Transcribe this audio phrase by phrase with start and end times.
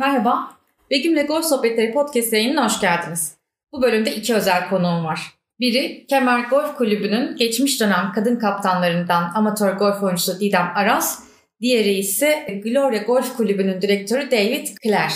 [0.00, 0.50] Merhaba,
[0.90, 3.36] Begüm'le Golf Sohbetleri Podcast yayınına hoş geldiniz.
[3.72, 5.20] Bu bölümde iki özel konuğum var.
[5.60, 11.22] Biri Kemer Golf Kulübü'nün geçmiş dönem kadın kaptanlarından amatör golf oyuncusu Didem Aras,
[11.60, 15.12] diğeri ise Gloria Golf Kulübü'nün direktörü David Clare.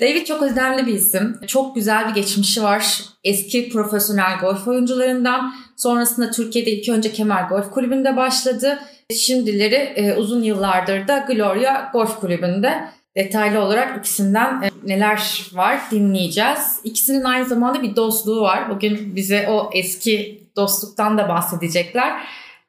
[0.00, 1.40] David çok önemli bir isim.
[1.46, 3.00] Çok güzel bir geçmişi var.
[3.24, 5.54] Eski profesyonel golf oyuncularından.
[5.76, 8.78] Sonrasında Türkiye'de ilk önce Kemer Golf Kulübü'nde başladı.
[9.14, 12.94] Şimdileri e, uzun yıllardır da Gloria Golf Kulübü'nde.
[13.16, 16.80] Detaylı olarak ikisinden e, neler var dinleyeceğiz.
[16.84, 18.70] İkisinin aynı zamanda bir dostluğu var.
[18.70, 22.20] Bugün bize o eski dostluktan da bahsedecekler.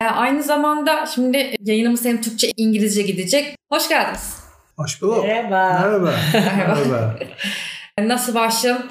[0.01, 3.55] E, aynı zamanda şimdi yayınımız hem Türkçe İngilizce gidecek.
[3.71, 4.39] Hoş geldiniz.
[4.77, 5.25] Hoş bulduk.
[5.25, 5.79] Merhaba.
[5.81, 6.13] Merhaba.
[6.33, 7.15] Merhaba.
[7.99, 8.85] Nasıl başlayalım?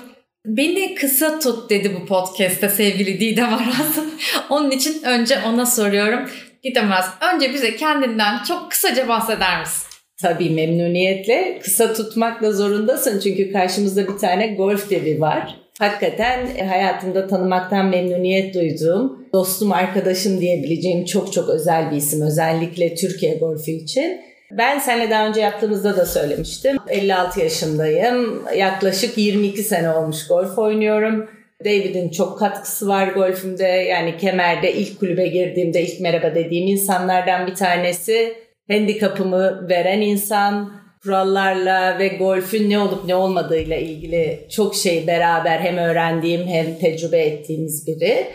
[0.46, 3.98] Beni kısa tut dedi bu podcast'te sevgili Didem Aras.
[4.50, 6.30] Onun için önce ona soruyorum.
[6.64, 9.93] Didem Aras önce bize kendinden çok kısaca bahseder misin?
[10.22, 11.58] Tabii memnuniyetle.
[11.62, 15.56] Kısa tutmakla zorundasın çünkü karşımızda bir tane golf devi var.
[15.78, 22.22] Hakikaten hayatımda tanımaktan memnuniyet duyduğum, dostum, arkadaşım diyebileceğim çok çok özel bir isim.
[22.22, 24.20] Özellikle Türkiye golfü için.
[24.50, 26.76] Ben seninle daha önce yaptığımızda da söylemiştim.
[26.88, 28.42] 56 yaşındayım.
[28.56, 31.28] Yaklaşık 22 sene olmuş golf oynuyorum.
[31.64, 33.64] David'in çok katkısı var golfümde.
[33.64, 38.43] Yani Kemer'de ilk kulübe girdiğimde ilk merhaba dediğim insanlardan bir tanesi.
[38.68, 45.76] Handikapımı veren insan, kurallarla ve golfün ne olup ne olmadığıyla ilgili çok şey beraber hem
[45.76, 48.26] öğrendiğim hem tecrübe ettiğimiz biri.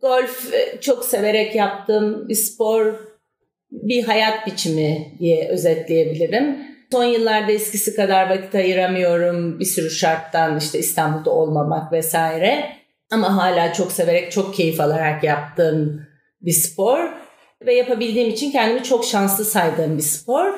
[0.00, 2.94] Golf e, çok severek yaptığım bir spor,
[3.70, 6.58] bir hayat biçimi diye özetleyebilirim.
[6.92, 12.64] Son yıllarda eskisi kadar vakit ayıramıyorum bir sürü şarttan işte İstanbul'da olmamak vesaire.
[13.10, 16.06] Ama hala çok severek, çok keyif alarak yaptığım
[16.40, 17.21] bir spor.
[17.66, 20.52] Ve yapabildiğim için kendimi çok şanslı saydığım bir spor.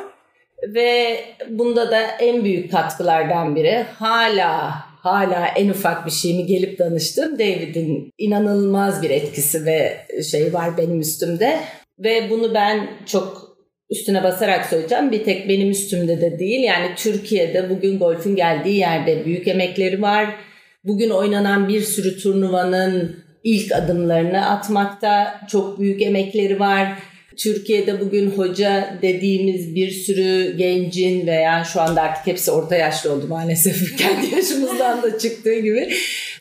[0.75, 4.75] Ve bunda da en büyük katkılardan biri hala
[5.05, 7.39] hala en ufak bir şeyimi gelip danıştım.
[7.39, 11.61] David'in inanılmaz bir etkisi ve şey var benim üstümde.
[11.99, 13.57] Ve bunu ben çok
[13.91, 15.13] üstüne basarak söyleyeceğim.
[15.13, 16.61] Bir tek benim üstümde de değil.
[16.61, 20.37] Yani Türkiye'de bugün golfün geldiği yerde büyük emekleri var.
[20.85, 26.89] Bugün oynanan bir sürü turnuvanın ilk adımlarını atmakta çok büyük emekleri var.
[27.37, 33.27] Türkiye'de bugün hoca dediğimiz bir sürü gencin veya şu anda artık hepsi orta yaşlı oldu
[33.29, 35.95] maalesef kendi yaşımızdan da çıktığı gibi.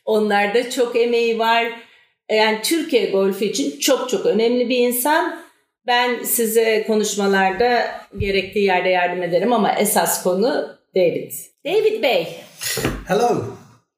[0.05, 1.65] Onlarda çok emeği var.
[2.31, 5.43] Yani Türkiye golfü için çok çok önemli bir insan.
[5.87, 7.85] Ben size konuşmalarda
[8.17, 11.31] gerektiği yerde yardım ederim ama esas konu David.
[11.65, 12.27] David Bey.
[13.07, 13.45] Hello,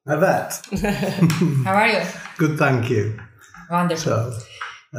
[0.06, 0.60] Evet.
[1.64, 2.02] How are you?
[2.38, 3.18] Good, thank you.
[3.70, 4.12] Wonderful.
[4.12, 4.32] So,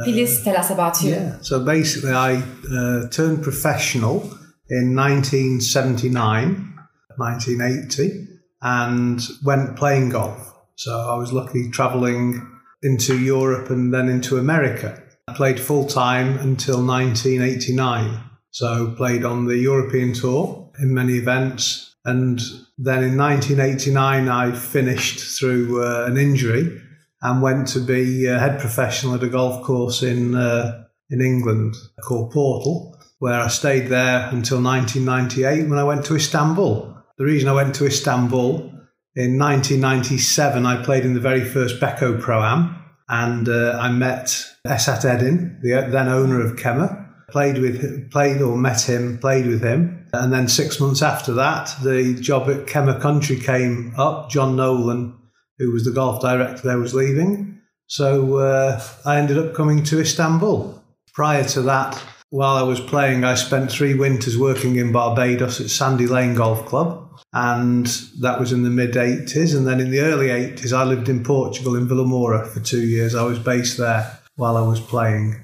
[0.04, 1.10] Please tell us about you.
[1.10, 1.38] yeah.
[1.40, 4.22] So basically, I uh, turned professional
[4.68, 6.74] in 1979,
[7.16, 8.28] 1980,
[8.62, 10.54] and went playing golf.
[10.76, 12.42] So I was lucky traveling
[12.82, 15.02] into Europe and then into America.
[15.26, 18.20] I played full time until 1989.
[18.50, 22.40] So played on the European tour in many events, and
[22.78, 26.80] then in 1989 I finished through uh, an injury
[27.20, 31.74] and went to be a head professional at a golf course in uh, in England
[32.02, 36.96] called Portal, where I stayed there until 1998 when I went to Istanbul.
[37.16, 38.72] The reason I went to Istanbul
[39.16, 42.76] in 1997, I played in the very first Beko Pro Am,
[43.08, 47.06] and uh, I met Esat Edin, the then owner of Kemmer.
[47.30, 51.74] Played with, played or met him, played with him, and then six months after that,
[51.82, 54.30] the job at Kemmer Country came up.
[54.30, 55.16] John Nolan,
[55.58, 60.00] who was the golf director there, was leaving, so uh, I ended up coming to
[60.00, 60.82] Istanbul.
[61.14, 65.70] Prior to that, while I was playing, I spent three winters working in Barbados at
[65.70, 67.86] Sandy Lane Golf Club, and
[68.20, 69.56] that was in the mid 80s.
[69.56, 73.14] And then in the early 80s, I lived in Portugal in Villamora for two years.
[73.14, 75.40] I was based there while I was playing.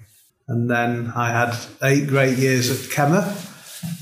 [0.47, 3.25] And then I had eight great years at Kemmer.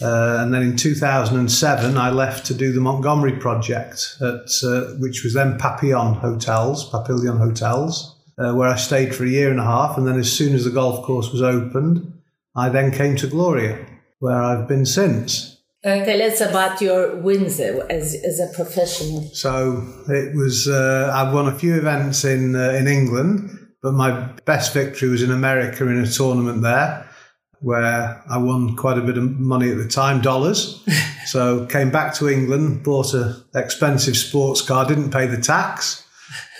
[0.02, 5.22] Uh, and then in 2007, I left to do the Montgomery project, at, uh, which
[5.22, 9.64] was then Papillon Hotels, Papillon Hotels, uh, where I stayed for a year and a
[9.64, 9.96] half.
[9.96, 12.20] And then as soon as the golf course was opened,
[12.56, 13.86] I then came to Gloria,
[14.18, 15.58] where I've been since.
[15.84, 19.22] Tell us about your wins as, as a professional.
[19.32, 23.50] So it was, uh, I won a few events in, uh, in England,
[23.82, 27.08] but my best victory was in America in a tournament there
[27.62, 30.84] where I won quite a bit of money at the time, dollars.
[31.26, 36.04] so came back to England, bought an expensive sports car, didn't pay the tax.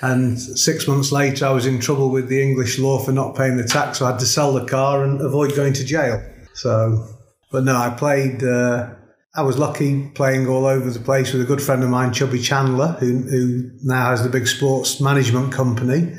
[0.01, 3.57] And six months later, I was in trouble with the English law for not paying
[3.57, 3.99] the tax.
[3.99, 6.23] So I had to sell the car and avoid going to jail.
[6.55, 7.07] So,
[7.51, 8.91] but no, I played, uh,
[9.35, 12.41] I was lucky playing all over the place with a good friend of mine, Chubby
[12.41, 16.15] Chandler, who, who now has the big sports management company.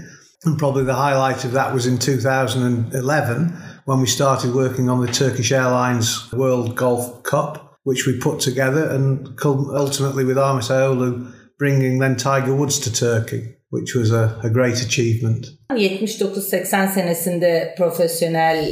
[0.46, 5.12] And probably the highlight of that was in 2011 when we started working on the
[5.12, 12.00] Turkish Airlines World Golf Cup, which we put together and ultimately with Ahmet Ayolu bringing
[12.00, 13.56] then Tiger Woods to Turkey.
[13.70, 15.48] Which was a, a great achievement.
[15.72, 18.66] 79-80 senesinde profesyonel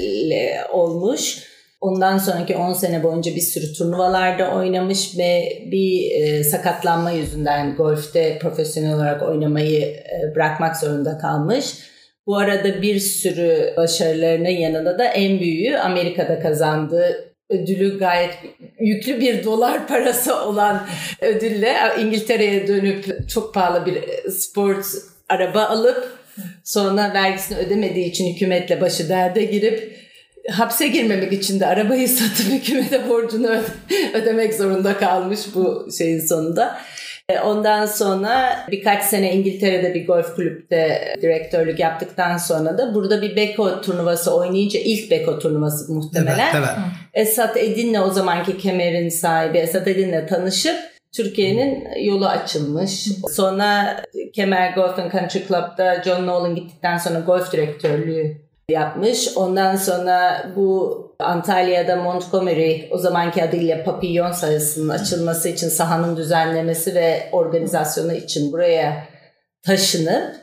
[0.72, 1.44] olmuş.
[1.82, 8.40] Ondan sonraki 10 sene boyunca bir sürü turnuvalarda oynamış ve bir e, sakatlanma yüzünden golfte
[8.42, 11.66] profesyonel olarak oynamayı e, bırakmak zorunda kalmış.
[12.28, 18.34] Bu arada bir sürü başarılarının yanında da en büyüğü Amerika'da kazandığı ödülü gayet
[18.80, 20.88] yüklü bir dolar parası olan
[21.22, 24.86] ödülle İngiltere'ye dönüp çok pahalı bir sport
[25.30, 26.18] araba alıp
[26.64, 30.02] sonra vergisini ödemediği için hükümetle başı derde girip
[30.50, 33.64] hapse girmemek için de arabayı satıp hükümete borcunu öde
[34.14, 36.82] ödemek zorunda kalmış bu şeyin sonunda.
[37.32, 43.36] E, ondan sonra birkaç sene İngiltere'de bir golf kulüpte direktörlük yaptıktan sonra da burada bir
[43.36, 46.56] Beko turnuvası oynayınca ilk Beko turnuvası muhtemelen.
[46.56, 46.70] Evet, evet.
[47.14, 50.76] Esat Edin'le o zamanki kemerin sahibi Esat Edin'le tanışıp
[51.16, 53.08] Türkiye'nin yolu açılmış.
[53.32, 54.02] Sonra
[54.34, 58.38] Kemer Golf and Country Club'da John Nolan gittikten sonra golf direktörlüğü
[58.72, 59.30] yapmış.
[59.36, 67.30] Ondan sonra bu Antalya'da Montgomery o zamanki adıyla Papillon sayısının açılması için sahanın düzenlemesi ve
[67.32, 69.08] organizasyonu için buraya
[69.66, 70.36] taşınıp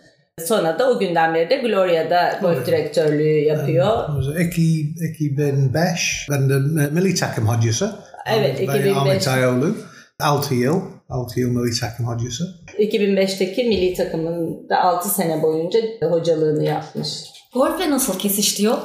[0.45, 4.09] sonra da o günden beri de Gloria'da golf direktörlüğü yapıyor.
[4.39, 6.55] Eki, 2005 ben de
[6.91, 7.95] milli takım hocası.
[8.37, 8.97] Evet 2005.
[8.97, 9.77] Ahmet Ayolu.
[10.21, 10.83] 6 yıl.
[11.09, 12.45] 6 yıl milli takım hocası.
[12.79, 15.79] 2005'teki milli takımında 6 sene boyunca
[16.11, 17.11] hocalığını yapmış.
[17.53, 18.79] Golfle nasıl kesişti yol?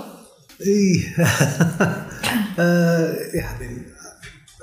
[2.57, 3.85] uh, yeah, I mean,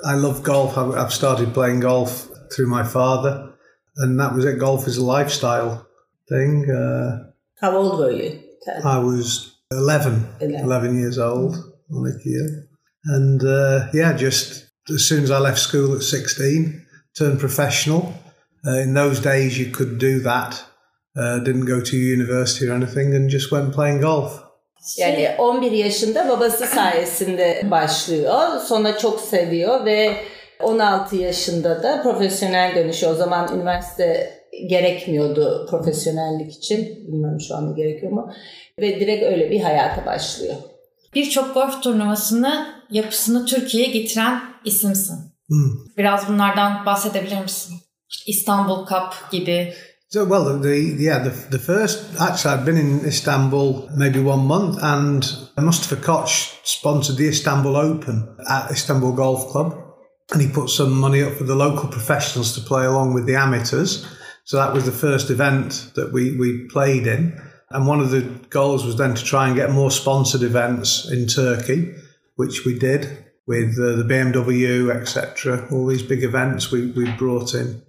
[0.03, 0.77] I love golf.
[0.77, 3.53] I've started playing golf through my father,
[3.97, 4.59] and that was it.
[4.59, 5.85] Golf is a lifestyle
[6.29, 6.69] thing.
[6.69, 7.31] Uh,
[7.61, 8.39] How old were you?
[8.65, 8.81] Ten.
[8.83, 11.55] I was 11, 11, 11 years old
[11.91, 12.67] on a year.
[13.05, 16.85] And uh, yeah, just as soon as I left school at 16,
[17.17, 18.13] turned professional.
[18.65, 20.63] Uh, in those days, you could do that.
[21.15, 24.31] Uh, didn't go to university or anything and just went playing golf.
[24.97, 28.39] Yani 11 yaşında babası sayesinde başlıyor.
[28.67, 30.17] Sonra çok seviyor ve
[30.63, 33.13] 16 yaşında da profesyonel dönüşüyor.
[33.13, 34.33] O zaman üniversite
[34.69, 36.79] gerekmiyordu profesyonellik için.
[37.07, 38.31] Bilmiyorum şu anda gerekiyor mu.
[38.79, 40.55] Ve direkt öyle bir hayata başlıyor.
[41.15, 45.15] Birçok golf turnuvasını yapısını Türkiye'ye getiren isimsin.
[45.47, 45.95] Hmm.
[45.97, 47.75] Biraz bunlardan bahsedebilir misin?
[48.27, 49.73] İstanbul Cup gibi
[50.11, 54.77] So well, the yeah the the first actually I'd been in Istanbul maybe one month,
[54.81, 55.25] and
[55.57, 59.81] Mustafa Koch sponsored the Istanbul Open at Istanbul Golf Club,
[60.33, 63.35] and he put some money up for the local professionals to play along with the
[63.35, 64.05] amateurs.
[64.43, 68.23] So that was the first event that we we played in, and one of the
[68.49, 71.95] goals was then to try and get more sponsored events in Turkey,
[72.35, 75.69] which we did with uh, the BMW etc.
[75.71, 77.81] All these big events we we brought in.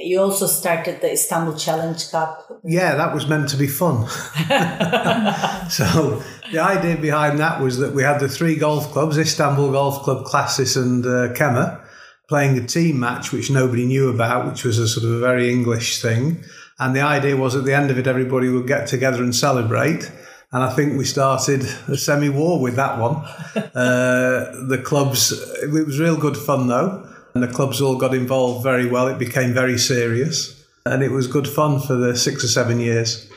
[0.00, 2.60] You also started the Istanbul Challenge Cup.
[2.62, 4.06] Yeah, that was meant to be fun.
[5.70, 6.22] so
[6.52, 10.24] the idea behind that was that we had the three golf clubs, Istanbul Golf Club,
[10.24, 11.84] Classis and uh, Kemer,
[12.28, 15.50] playing a team match which nobody knew about, which was a sort of a very
[15.50, 16.44] English thing.
[16.78, 20.08] And the idea was at the end of it, everybody would get together and celebrate.
[20.52, 23.24] And I think we started a semi war with that one.
[23.78, 27.07] Uh, the clubs, it was real good fun though.
[27.38, 29.06] And the clubs all got involved very well.
[29.06, 30.64] It became very serious.
[30.84, 33.28] And it was good fun for the six or seven years.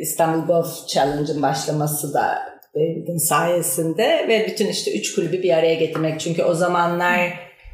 [0.00, 2.38] İstanbul Golf Challenge'ın başlaması da
[2.74, 6.20] David'in sayesinde ve bütün işte üç kulübü bir araya getirmek.
[6.20, 7.18] Çünkü o zamanlar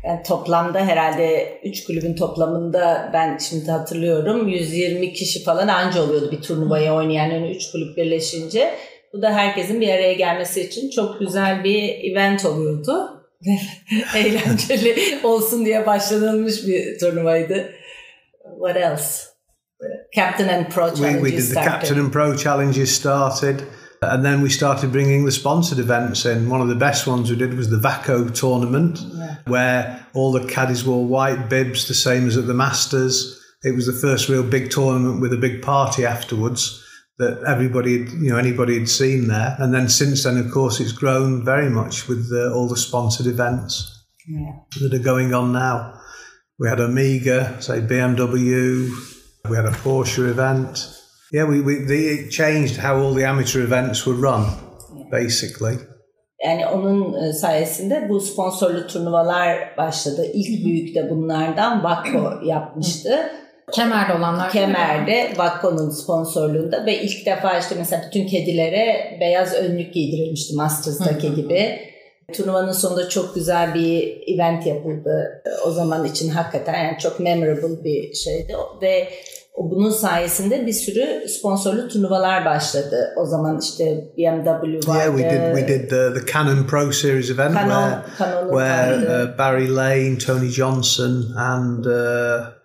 [0.05, 6.43] yani toplamda herhalde üç kulübün toplamında ben şimdi hatırlıyorum 120 kişi falan anca oluyordu bir
[6.43, 8.75] turnuvaya oynayan yani üç kulüp birleşince.
[9.13, 13.16] Bu da herkesin bir araya gelmesi için çok güzel bir event oluyordu.
[14.15, 17.73] eğlenceli olsun diye başlanılmış bir turnuvaydı.
[18.59, 19.27] What else?
[20.15, 21.71] Captain and Pro challenges we, we did started.
[21.71, 23.61] Captain and Pro challenges started.
[24.03, 26.51] And then we started bringing the sponsored events in.
[26.51, 29.37] One of the best ones we did was the VACO tournament, yeah.
[29.47, 33.43] where all the caddies wore white bibs, the same as at the Masters.
[33.63, 36.86] It was the first real big tournament with a big party afterwards
[37.19, 39.57] that everybody, you know, anybody had seen there.
[39.59, 43.27] And then since then, of course, it's grown very much with the, all the sponsored
[43.27, 44.53] events yeah.
[44.81, 46.01] that are going on now.
[46.59, 48.91] We had Amiga, say BMW,
[49.49, 50.93] we had a Porsche event.
[51.33, 54.45] Yeah, we, we the, it changed how all the amateur events were run,
[54.95, 55.11] yeah.
[55.11, 55.79] basically.
[56.45, 60.27] Yani onun sayesinde bu sponsorlu turnuvalar başladı.
[60.33, 63.31] İlk büyük de bunlardan Vakko yapmıştı.
[63.73, 64.51] Kemer'de olanlar.
[64.51, 71.79] Kemer'de Vakko'nun sponsorluğunda ve ilk defa işte mesela bütün kedilere beyaz önlük giydirilmişti Masters'daki gibi.
[72.33, 75.43] Turnuvanın sonunda çok güzel bir event yapıldı.
[75.67, 78.55] O zaman için hakikaten yani çok memorable bir şeydi.
[78.83, 79.09] Ve
[79.59, 83.15] bunun sayesinde bir sürü sponsorlu turnuvalar başladı.
[83.17, 84.99] O zaman işte BMW vardı.
[84.99, 89.25] Yeah, we did we did the, the Canon Pro Series event Canon, where Canon'un where
[89.25, 92.56] uh, Barry Lane, Tony Johnson, and uh,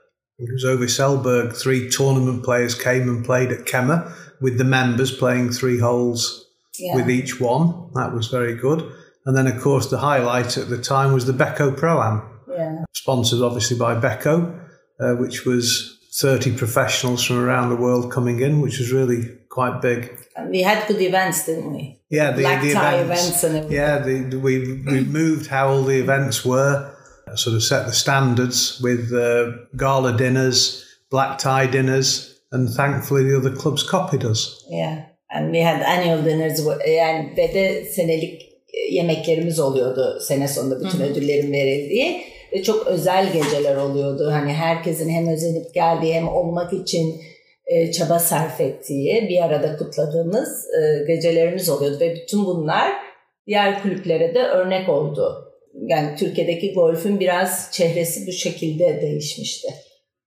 [0.42, 5.12] it was Ove Selberg, three tournament players came and played at Kemmer with the members
[5.16, 6.46] playing three holes
[6.80, 6.96] Yeah.
[6.96, 7.90] with each one.
[7.94, 8.84] That was very good.
[9.26, 12.84] And then, of course, the highlight at the time was the Becco Pro Am, Yeah.
[12.94, 14.56] sponsored obviously by Becco,
[15.00, 19.82] uh, which was 30 professionals from around the world coming in, which was really quite
[19.82, 20.12] big.
[20.50, 22.00] We had good events, didn't we?
[22.10, 23.22] Yeah, the, Black the tie events.
[23.22, 23.78] events and everything.
[23.78, 26.91] yeah, the- we we moved how all the events were,
[27.36, 33.38] sort of set the standards with uh, gala dinners, black tie dinners, and thankfully the
[33.38, 34.66] other clubs copied us.
[34.70, 35.06] Yeah.
[35.30, 36.60] And we had annual dinners.
[36.88, 38.42] Yani ve de senelik
[38.74, 42.22] e, yemeklerimiz oluyordu sene sonunda bütün ödüllerin verildiği.
[42.54, 44.32] Ve çok özel geceler oluyordu.
[44.32, 47.22] Hani herkesin hem özenip geldiği hem olmak için
[47.66, 52.00] e, çaba sarf ettiği bir arada kutladığımız e, gecelerimiz oluyordu.
[52.00, 52.92] Ve bütün bunlar
[53.48, 55.51] diğer kulüplere de örnek oldu.
[55.88, 59.68] Yani Türkiye'deki golfün biraz çehresi bu şekilde değişmişti.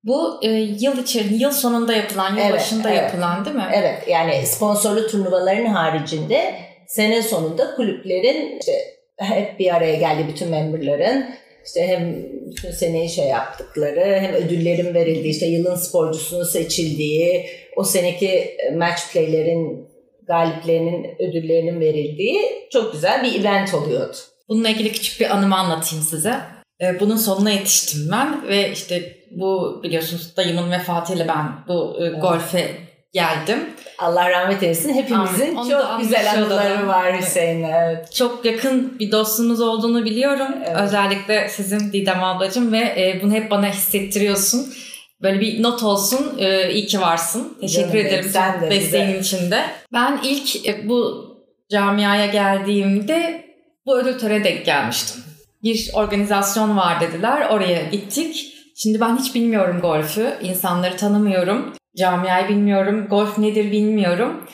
[0.04, 0.48] Bu e,
[0.80, 3.02] yıl içeri, yıl sonunda yapılan, yıl Evet, başında evet.
[3.02, 3.68] yapılan değil mi?
[3.74, 6.54] Evet yani sponsorlu turnuvaların haricinde
[6.86, 8.72] sene sonunda kulüplerin işte
[9.16, 11.24] hep bir araya geldi bütün memberların
[11.66, 12.16] işte hem
[12.50, 17.46] bütün seneyi şey yaptıkları hem ödüllerin verildiği işte yılın sporcusunun seçildiği
[17.76, 19.88] o seneki match play'lerin
[20.26, 22.40] galiplerinin ödüllerinin verildiği
[22.72, 24.16] çok güzel bir event oluyordu.
[24.48, 26.40] Bununla ilgili küçük bir anımı anlatayım size.
[26.80, 32.78] E, bunun sonuna yetiştim ben ve işte bu biliyorsunuz dayımın vefatıyla ben bu e, golfe
[33.12, 33.58] geldim.
[33.98, 34.94] Allah rahmet eylesin.
[34.94, 35.70] Hepimizin Amin.
[35.70, 37.62] Çok güzel anıları var Hüseyin.
[37.62, 38.12] Evet.
[38.14, 40.54] Çok yakın bir dostunuz olduğunu biliyorum.
[40.66, 40.80] Evet.
[40.80, 44.74] Özellikle sizin Didem ablacığım ve e, bunu hep bana hissettiriyorsun.
[45.22, 46.38] Böyle bir not olsun.
[46.38, 47.56] E, iyi ki varsın.
[47.60, 49.18] Teşekkür Canım ederim sen de desteğin bize.
[49.36, 49.64] için de.
[49.92, 50.56] Ben ilk
[50.88, 51.24] bu
[51.70, 53.43] camiaya geldiğimde
[53.86, 55.24] bu ödül törene denk gelmiştim.
[55.62, 57.48] Bir organizasyon var dediler.
[57.50, 58.54] Oraya gittik.
[58.76, 60.38] Şimdi ben hiç bilmiyorum golfü.
[60.42, 61.74] insanları tanımıyorum.
[61.96, 63.06] Camiayı bilmiyorum.
[63.10, 64.44] Golf nedir bilmiyorum.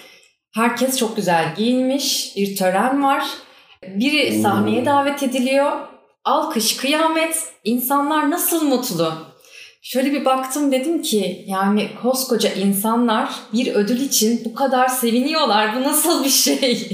[0.54, 2.32] Herkes çok güzel giyinmiş.
[2.36, 3.24] Bir tören var.
[3.82, 5.72] Biri sahneye davet ediliyor.
[6.24, 7.44] Alkış, kıyamet.
[7.64, 9.12] İnsanlar nasıl mutlu.
[9.82, 15.76] Şöyle bir baktım dedim ki yani koskoca insanlar bir ödül için bu kadar seviniyorlar.
[15.76, 16.88] Bu nasıl bir şey?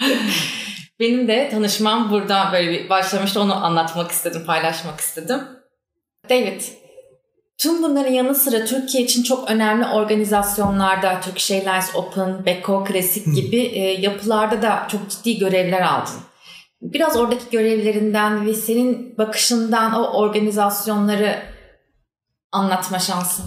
[1.00, 3.40] Benim de tanışmam burada böyle bir başlamıştı.
[3.40, 5.40] Onu anlatmak istedim, paylaşmak istedim.
[6.30, 6.60] David,
[7.58, 13.56] tüm bunların yanı sıra Türkiye için çok önemli organizasyonlarda, Turkish Airlines Open, Beko Klasik gibi
[13.56, 16.20] e, yapılarda da çok ciddi görevler aldın.
[16.82, 21.42] Biraz oradaki görevlerinden ve senin bakışından o organizasyonları
[22.52, 23.44] anlatma şansın.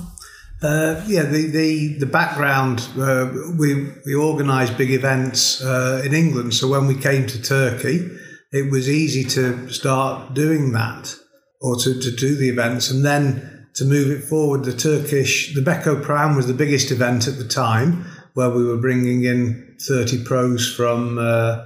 [0.64, 6.54] Uh, yeah, the, the, the background, uh, we, we organised big events uh, in England.
[6.54, 8.08] So when we came to Turkey,
[8.52, 11.16] it was easy to start doing that
[11.62, 14.64] or to, to do the events and then to move it forward.
[14.64, 18.78] The Turkish, the Beko Pram was the biggest event at the time where we were
[18.78, 21.66] bringing in 30 pros from, uh,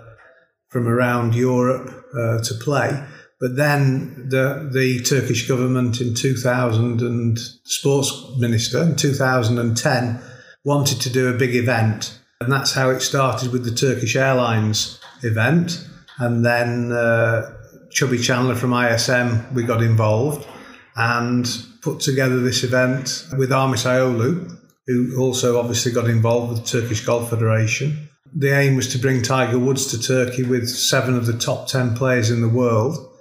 [0.69, 3.05] from around Europe uh, to play.
[3.45, 10.19] But then the the Turkish government in 2000 and sports minister in 2010
[10.63, 14.99] wanted to do a big event, and that's how it started with the Turkish Airlines
[15.21, 15.87] event,
[16.17, 17.55] and then uh,
[17.91, 20.47] Chubby Chandler from ISM we got involved
[20.95, 21.47] and
[21.83, 27.05] put together this event with Armis Iolu, who also obviously got involved with the Turkish
[27.05, 28.09] Golf Federation.
[28.33, 31.95] The aim was to bring Tiger Woods to Turkey with seven of the top 10
[31.95, 33.11] players in the world,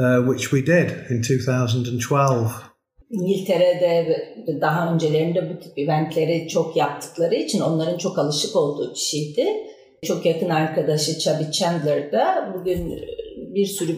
[0.00, 2.50] uh, which we did in 2012.
[3.10, 4.18] İngiltere'de
[4.60, 9.46] daha öncelerinde bu tip eventleri çok yaptıkları için onların çok alışık olduğu bir şeydi.
[10.06, 12.92] Çok yakın arkadaşı Chubby Chandler da bugün
[13.54, 13.96] bir sürü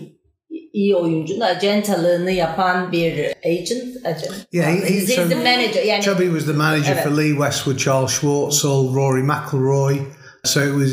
[0.72, 3.12] iyi oyuncunun acentalığını yapan bir
[3.44, 4.06] agent.
[4.06, 4.46] agent.
[4.52, 5.82] Yeah, he- he- He's so- the manager.
[5.84, 7.04] Yani Chubby was the manager Evet.
[7.04, 9.96] for Lee Westwood, Charles Schwartzel, Rory McIlroy.
[10.44, 10.92] So it was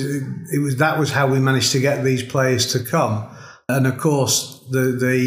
[0.54, 3.16] it was that was how we managed to get these players to come.
[3.70, 5.20] And of course, the the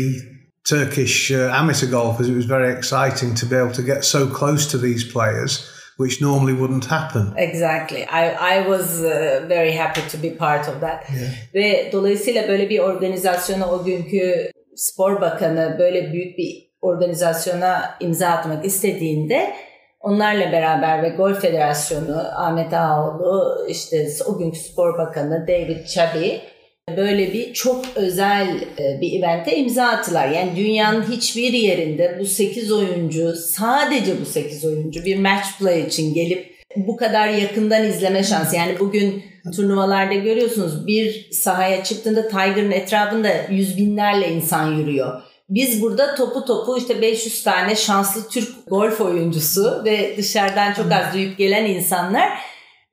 [0.64, 2.28] Turkish uh, amateur golfers.
[2.28, 6.20] It was very exciting to be able to get so close to these players which
[6.20, 7.34] normally wouldn't happen.
[7.36, 8.04] Exactly.
[8.06, 11.04] I, I was uh, very happy to be part of that.
[11.12, 11.30] Yeah.
[11.54, 18.64] Ve dolayısıyla böyle bir organizasyona o günkü spor bakanı böyle büyük bir organizasyona imza atmak
[18.64, 19.52] istediğinde
[20.00, 26.40] onlarla beraber ve Golf Federasyonu Ahmet Ağoğlu işte o günkü spor bakanı David Chabi
[26.88, 28.48] böyle bir çok özel
[28.78, 30.28] e, bir evente imza attılar.
[30.28, 36.14] Yani dünyanın hiçbir yerinde bu 8 oyuncu sadece bu 8 oyuncu bir match play için
[36.14, 38.56] gelip bu kadar yakından izleme şansı.
[38.56, 39.22] Yani bugün
[39.56, 45.22] turnuvalarda görüyorsunuz bir sahaya çıktığında Tiger'ın etrafında yüz binlerle insan yürüyor.
[45.48, 51.14] Biz burada topu topu işte 500 tane şanslı Türk golf oyuncusu ve dışarıdan çok az
[51.14, 52.28] duyup gelen insanlar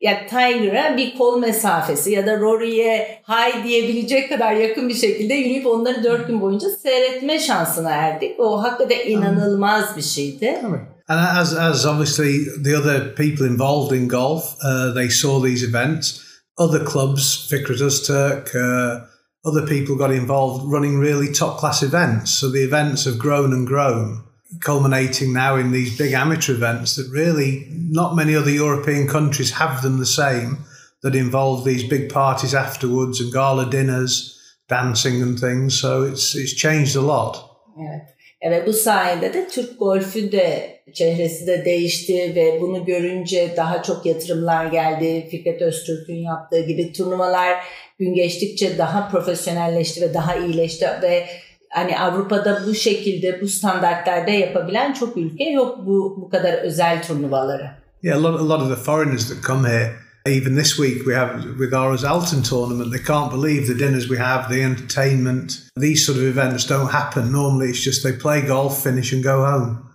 [0.01, 5.67] ya Tiger'a bir kol mesafesi ya da Rory'e hi diyebilecek kadar yakın bir şekilde yürüyüp
[5.67, 8.39] onları dört gün boyunca seyretme şansına erdik.
[8.39, 10.59] O hakikaten inanılmaz bir şeydi.
[11.07, 16.19] And as, as obviously the other people involved in golf, uh, they saw these events.
[16.57, 19.01] Other clubs, Fikret Öztürk, uh,
[19.43, 22.31] other people got involved running really top class events.
[22.31, 24.23] So the events have grown and grown,
[24.61, 29.81] culminating now in these big amateur events that really not many other European countries have
[29.81, 30.57] them the same
[31.01, 34.35] that involve these big parties afterwards and gala dinners,
[34.67, 35.79] dancing and things.
[35.79, 37.37] So it's it's changed a lot.
[37.79, 38.15] Evet.
[38.41, 44.05] Evet bu sayede de Türk golfü de çehresi de değişti ve bunu görünce daha çok
[44.05, 45.27] yatırımlar geldi.
[45.31, 47.57] Fikret Öztürk'ün yaptığı gibi turnuvalar
[47.99, 51.25] gün geçtikçe daha profesyonelleşti ve daha iyileşti ve
[51.69, 57.71] hani Avrupa'da bu şekilde bu standartlarda yapabilen çok ülke yok bu bu kadar özel turnuvaları.
[58.03, 59.95] Yeah, a lot, a lot of the foreigners that come here,
[60.25, 64.17] even this week we have with our Alton tournament, they can't believe the dinners we
[64.17, 65.69] have, the entertainment.
[65.75, 67.69] These sort of events don't happen normally.
[67.69, 69.89] It's just they play golf, finish, and go home.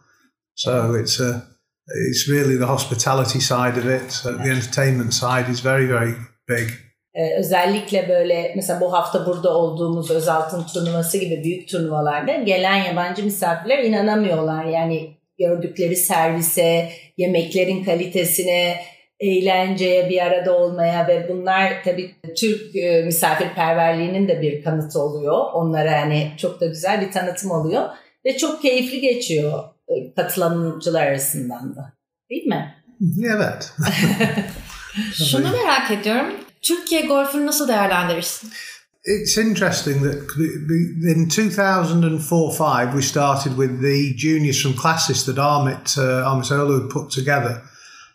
[0.54, 1.42] So it's a,
[2.08, 4.12] it's really the hospitality side of it.
[4.12, 6.14] So the entertainment side is very, very
[6.46, 6.72] big.
[7.14, 13.24] Ee, özellikle böyle mesela bu hafta burada olduğumuz Özaltın turnuvası gibi büyük turnuvalarda gelen yabancı
[13.24, 14.64] misafirler inanamıyorlar.
[14.64, 18.76] Yani gördükleri servise, yemeklerin kalitesine,
[19.20, 25.52] eğlenceye bir arada olmaya ve bunlar tabii Türk e, misafirperverliğinin de bir kanıtı oluyor.
[25.52, 27.82] Onlara hani çok da güzel bir tanıtım oluyor
[28.24, 31.92] ve çok keyifli geçiyor e, katılanımcılar arasından da.
[32.30, 32.74] Değil mi?
[33.24, 33.72] Evet.
[35.14, 36.43] Şunu merak ediyorum.
[36.64, 38.50] Türkiye golfünü nasıl değerlendirirsin?
[39.06, 40.14] It's interesting that
[41.16, 47.62] in 2004-5 we started with the juniors from classes that Armit uh, had put together,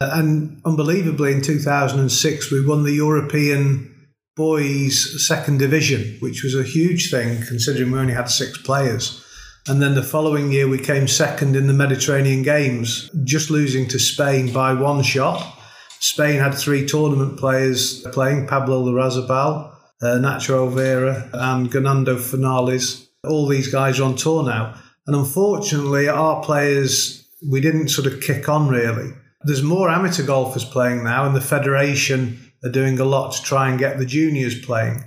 [0.01, 3.89] and unbelievably in 2006 we won the European
[4.35, 9.23] boys second division, which was a huge thing considering we only had six players.
[9.67, 13.99] And then the following year we came second in the Mediterranean Games, just losing to
[13.99, 15.58] Spain by one shot.
[15.99, 23.09] Spain had three tournament players playing Pablo Larrazabal, uh, Nacho Vera, and Ganando Finales.
[23.27, 24.75] All these guys are on tour now.
[25.05, 29.11] And unfortunately, our players, we didn't sort of kick on really.
[29.43, 33.69] There's more amateur golfers playing now, and the Federation are doing a lot to try
[33.69, 35.03] and get the juniors playing.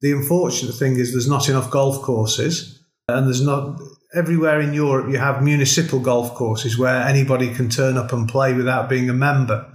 [0.00, 3.80] The unfortunate thing is there's not enough golf courses, and there's not
[4.14, 8.54] everywhere in Europe you have municipal golf courses where anybody can turn up and play
[8.54, 9.66] without being a member.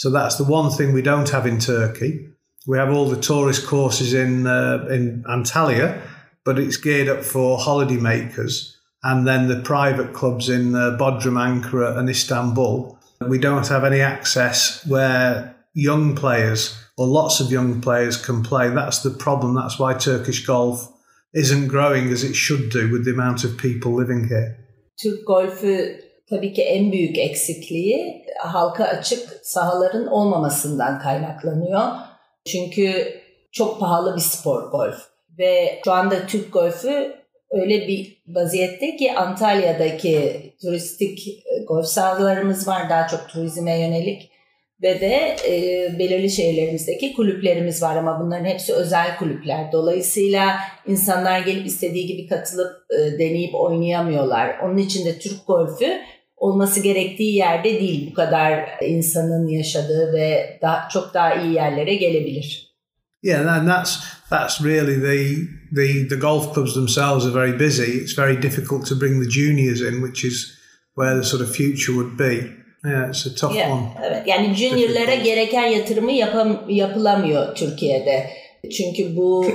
[0.00, 2.26] So that's the one thing we don't have in Turkey.
[2.66, 6.00] We have all the tourist courses in uh, in Antalya,
[6.42, 11.98] but it's geared up for holidaymakers, and then the private clubs in uh, Bodrum, Ankara,
[11.98, 12.98] and Istanbul.
[13.28, 18.70] We don't have any access where young players or lots of young players can play.
[18.70, 19.54] That's the problem.
[19.54, 20.88] That's why Turkish golf
[21.34, 24.56] isn't growing as it should do with the amount of people living here.
[24.96, 31.82] Türk golfü tabii ki en büyük eksikliği halka açık sahaların olmamasından kaynaklanıyor.
[32.46, 33.14] Çünkü
[33.52, 34.96] çok pahalı bir spor golf.
[35.38, 37.14] Ve şu anda Türk golfü
[37.50, 44.30] öyle bir vaziyette ki Antalya'daki turistik golf sahalarımız var daha çok turizme yönelik
[44.82, 49.72] ve de e, belirli şehirlerimizdeki kulüplerimiz var ama bunların hepsi özel kulüpler.
[49.72, 54.58] Dolayısıyla insanlar gelip istediği gibi katılıp e, deneyip oynayamıyorlar.
[54.64, 56.00] Onun için de Türk golfü
[56.40, 62.70] olması gerektiği yerde değil bu kadar insanın yaşadığı ve daha, çok daha iyi yerlere gelebilir.
[63.22, 63.98] Yeah, and that's
[64.30, 65.36] that's really the
[65.76, 67.82] the the golf clubs themselves are very busy.
[67.82, 70.58] It's very difficult to bring the juniors in, which is
[70.94, 72.60] where the sort of future would be.
[72.84, 73.82] Yeah, it's a tough yeah, one.
[74.04, 78.30] Evet, yani juniorlara gereken yatırımı yapam, yapılamıyor Türkiye'de.
[78.70, 79.46] Çünkü bu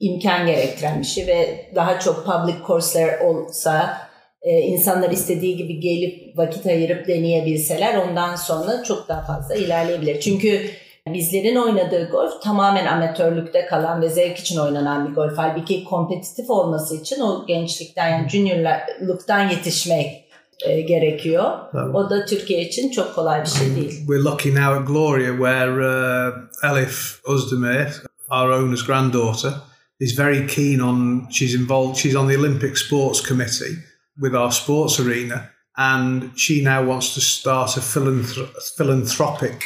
[0.00, 4.07] imkan gerektiren bir şey ve daha çok public course'ler olsa
[4.42, 10.20] e, insanlar istediği gibi gelip vakit ayırıp deneyebilseler ondan sonra çok daha fazla ilerleyebilir.
[10.20, 10.60] Çünkü
[11.06, 15.32] bizlerin oynadığı golf tamamen amatörlükte kalan ve zevk için oynanan bir golf.
[15.36, 20.24] Halbuki kompetitif olması için o gençlikten yani juniorluktan yetişmek
[20.66, 21.52] e, gerekiyor.
[21.94, 23.90] O da Türkiye için çok kolay bir şey değil.
[23.90, 27.88] We're lucky now at Gloria where uh, Elif Özdemir,
[28.30, 29.52] our owner's granddaughter,
[30.00, 33.87] is very keen on, she's involved, she's on the Olympic Sports Committee
[34.18, 39.62] with our sports arena and she now wants to start a philanthrop- philanthropic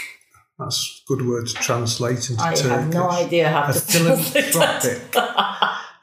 [0.59, 2.71] That's a good word to translate into I Turkish.
[2.71, 5.17] have no idea how a to philanthropic,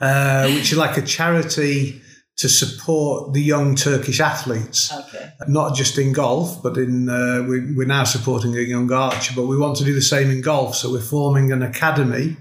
[0.02, 2.02] uh, which is like a charity
[2.38, 5.32] to support the young Turkish athletes, okay.
[5.50, 9.46] not just in golf, but in uh, we, we're now supporting a young archer, but
[9.46, 10.76] we want to do the same in golf.
[10.76, 12.38] So we're forming an academy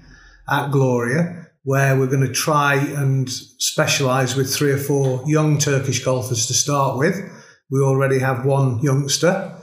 [0.49, 6.03] at Gloria where we're going to try and specialise with three or four young Turkish
[6.03, 7.15] golfers to start with.
[7.69, 9.55] We already have one youngster,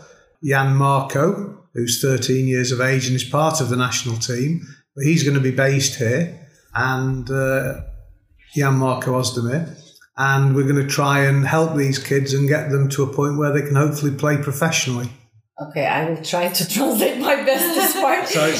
[0.44, 4.66] Jan Marco, who's 13 years of age and is part of the national team.
[4.94, 7.80] But he's going to be based here, and uh,
[8.54, 9.76] Jan Marco Ozdemir.
[10.16, 13.36] And we're going to try and help these kids and get them to a point
[13.36, 15.10] where they can hopefully play professionally.
[15.60, 18.26] Okay, I will try to translate my best this part.
[18.28, 18.54] So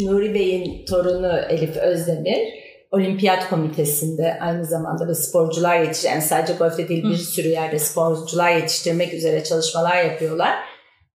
[0.00, 2.61] Nuri Bey'in torunu Elif Özdemir
[2.92, 8.50] Olimpiyat Komitesi'nde aynı zamanda da sporcular yetiştiren yani sadece golfte değil bir sürü yerde sporcular
[8.50, 10.58] yetiştirmek üzere çalışmalar yapıyorlar.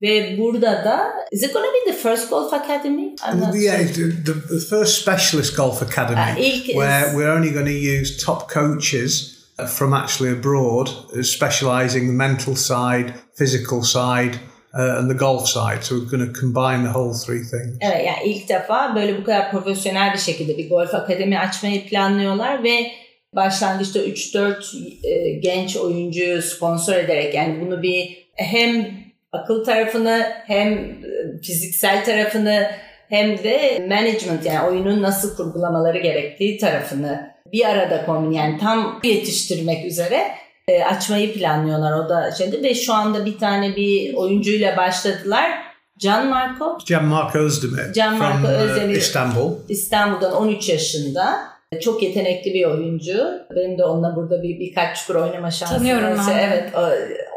[0.02, 3.04] Ve burada da is it gonna be the first golf academy?
[3.04, 4.12] I'm not yeah, sure.
[4.12, 8.50] the, the first specialist golf academy Uh, ilk- where we're only going to use top
[8.54, 14.40] coaches from actually abroad, uh, specialising the mental side, physical side,
[14.74, 15.84] uh, and the golf side.
[15.84, 17.78] So we're going to combine the whole three things.
[17.82, 22.64] Evet yani ilk defa böyle bu kadar profesyonel bir şekilde bir golf akademi açmayı planlıyorlar
[22.64, 22.92] ve
[23.34, 28.88] başlangıçta 3-4 e, genç oyuncuyu sponsor ederek yani bunu bir hem
[29.32, 32.72] akıl tarafını hem e, fiziksel tarafını
[33.10, 39.86] hem de management yani oyunun nasıl kurgulamaları gerektiği tarafını bir arada kombin yani tam yetiştirmek
[39.86, 40.32] üzere
[40.68, 45.68] e, açmayı planlıyorlar o da şeyde ve şu anda bir tane bir oyuncuyla başladılar.
[46.00, 48.96] Can Marco Gianmarco Özdemir Gianmarco from uh, Özdemir.
[48.96, 49.52] Istanbul.
[49.70, 51.58] İstanbul'dan 13 yaşında.
[51.82, 53.32] Çok yetenekli bir oyuncu.
[53.56, 56.38] Benim de onunla burada bir birkaç çukur oynama şansım Tanıyorum ben.
[56.38, 56.74] Evet,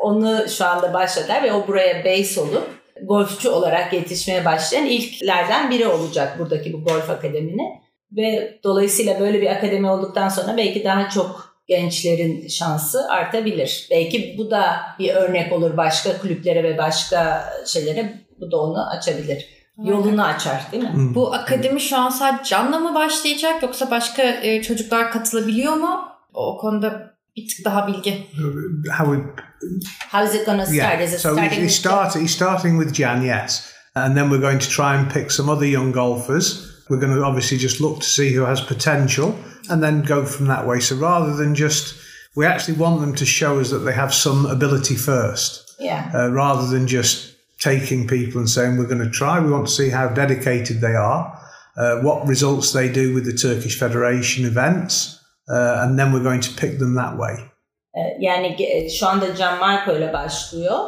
[0.03, 2.69] onu şu anda başladılar ve o buraya base olup
[3.03, 7.81] golfçu olarak yetişmeye başlayan ilklerden biri olacak buradaki bu golf akademinin.
[8.17, 13.89] Ve dolayısıyla böyle bir akademi olduktan sonra belki daha çok gençlerin şansı artabilir.
[13.91, 18.27] Belki bu da bir örnek olur başka kulüplere ve başka şeylere.
[18.41, 19.47] Bu da onu açabilir.
[19.85, 20.91] Yolunu açar değil mi?
[20.95, 21.15] Mm.
[21.15, 26.01] Bu akademi şu an sadece Can'la mı başlayacak yoksa başka e, çocuklar katılabiliyor mu?
[26.35, 28.27] O konuda bir tık daha bilgi.
[28.99, 29.25] How would
[30.13, 31.01] How is it going to start?
[31.01, 31.01] Yeah.
[31.01, 33.73] Is it So starting with start, he's starting with Jan, yes.
[33.95, 36.47] And then we're going to try and pick some other young golfers.
[36.89, 39.35] We're going to obviously just look to see who has potential
[39.71, 40.81] and then go from that way.
[40.81, 41.95] So rather than just,
[42.37, 46.11] we actually want them to show us that they have some ability first, Yeah.
[46.15, 47.17] uh, rather than just
[47.63, 49.39] taking people and saying we're going to try.
[49.41, 51.23] We want to see how dedicated they are,
[51.77, 56.41] uh, what results they do with the Turkish Federation events, uh, and then we're going
[56.41, 57.35] to pick them that way.
[58.21, 58.57] Yani
[58.99, 60.79] şu anda Gianmarco ile başlıyor.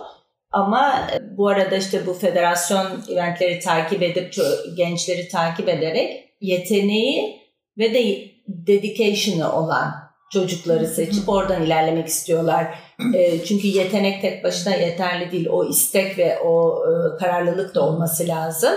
[0.52, 4.34] Ama bu arada işte bu federasyon eventleri takip edip
[4.76, 7.42] gençleri takip ederek yeteneği
[7.78, 8.31] ve de
[8.66, 9.94] dedication'ı olan
[10.32, 12.74] çocukları seçip oradan ilerlemek istiyorlar.
[13.14, 15.46] E, Çünkü yetenek tek başına yeterli değil.
[15.50, 18.74] O istek ve o e, kararlılık da olması lazım.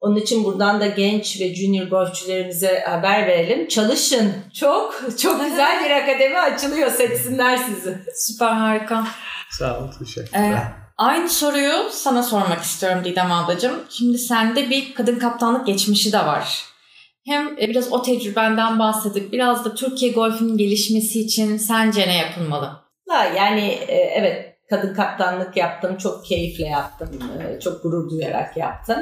[0.00, 3.68] Onun için buradan da genç ve junior golfçülerimize haber verelim.
[3.68, 4.32] Çalışın.
[4.54, 6.90] Çok çok güzel bir akademi açılıyor.
[6.90, 7.98] Seçsinler sizi.
[8.14, 9.04] Süper harika.
[9.50, 10.62] Sağ ol, teşekkür Ee,
[10.96, 13.74] aynı soruyu sana sormak istiyorum Didem ablacığım.
[13.90, 16.64] Şimdi sende bir kadın kaptanlık geçmişi de var.
[17.26, 22.70] Hem e, biraz o tecrübenden bahsedip biraz da Türkiye golfünün gelişmesi için sence ne yapılmalı?
[23.08, 25.96] Ha, Yani e, evet kadın kaptanlık yaptım.
[25.96, 27.08] Çok keyifle yaptım.
[27.56, 28.98] e, Çok gurur duyarak yaptım.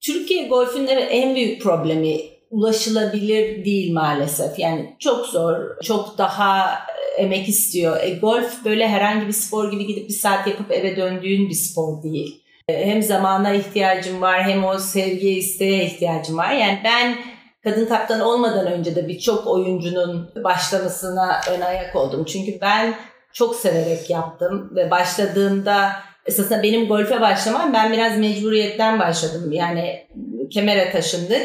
[0.00, 2.16] Türkiye golfünün en büyük problemi
[2.50, 4.58] ulaşılabilir değil maalesef.
[4.58, 6.78] Yani çok zor, çok daha
[7.18, 7.96] emek istiyor.
[8.02, 12.02] E, golf böyle herhangi bir spor gibi gidip bir saat yapıp eve döndüğün bir spor
[12.02, 12.42] değil.
[12.68, 16.52] E, Hem zamana ihtiyacım var hem o sevgiye isteğe ihtiyacım var.
[16.52, 17.16] Yani ben
[17.64, 22.24] kadın kaptan olmadan önce de birçok oyuncunun başlamasına ön ayak oldum.
[22.24, 22.94] Çünkü ben
[23.32, 25.92] çok severek yaptım ve başladığımda
[26.26, 29.52] esasında benim golfe başlamam ben biraz mecburiyetten başladım.
[29.52, 30.06] Yani
[30.50, 31.42] kemere taşındık.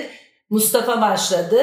[0.49, 1.61] Mustafa başladı.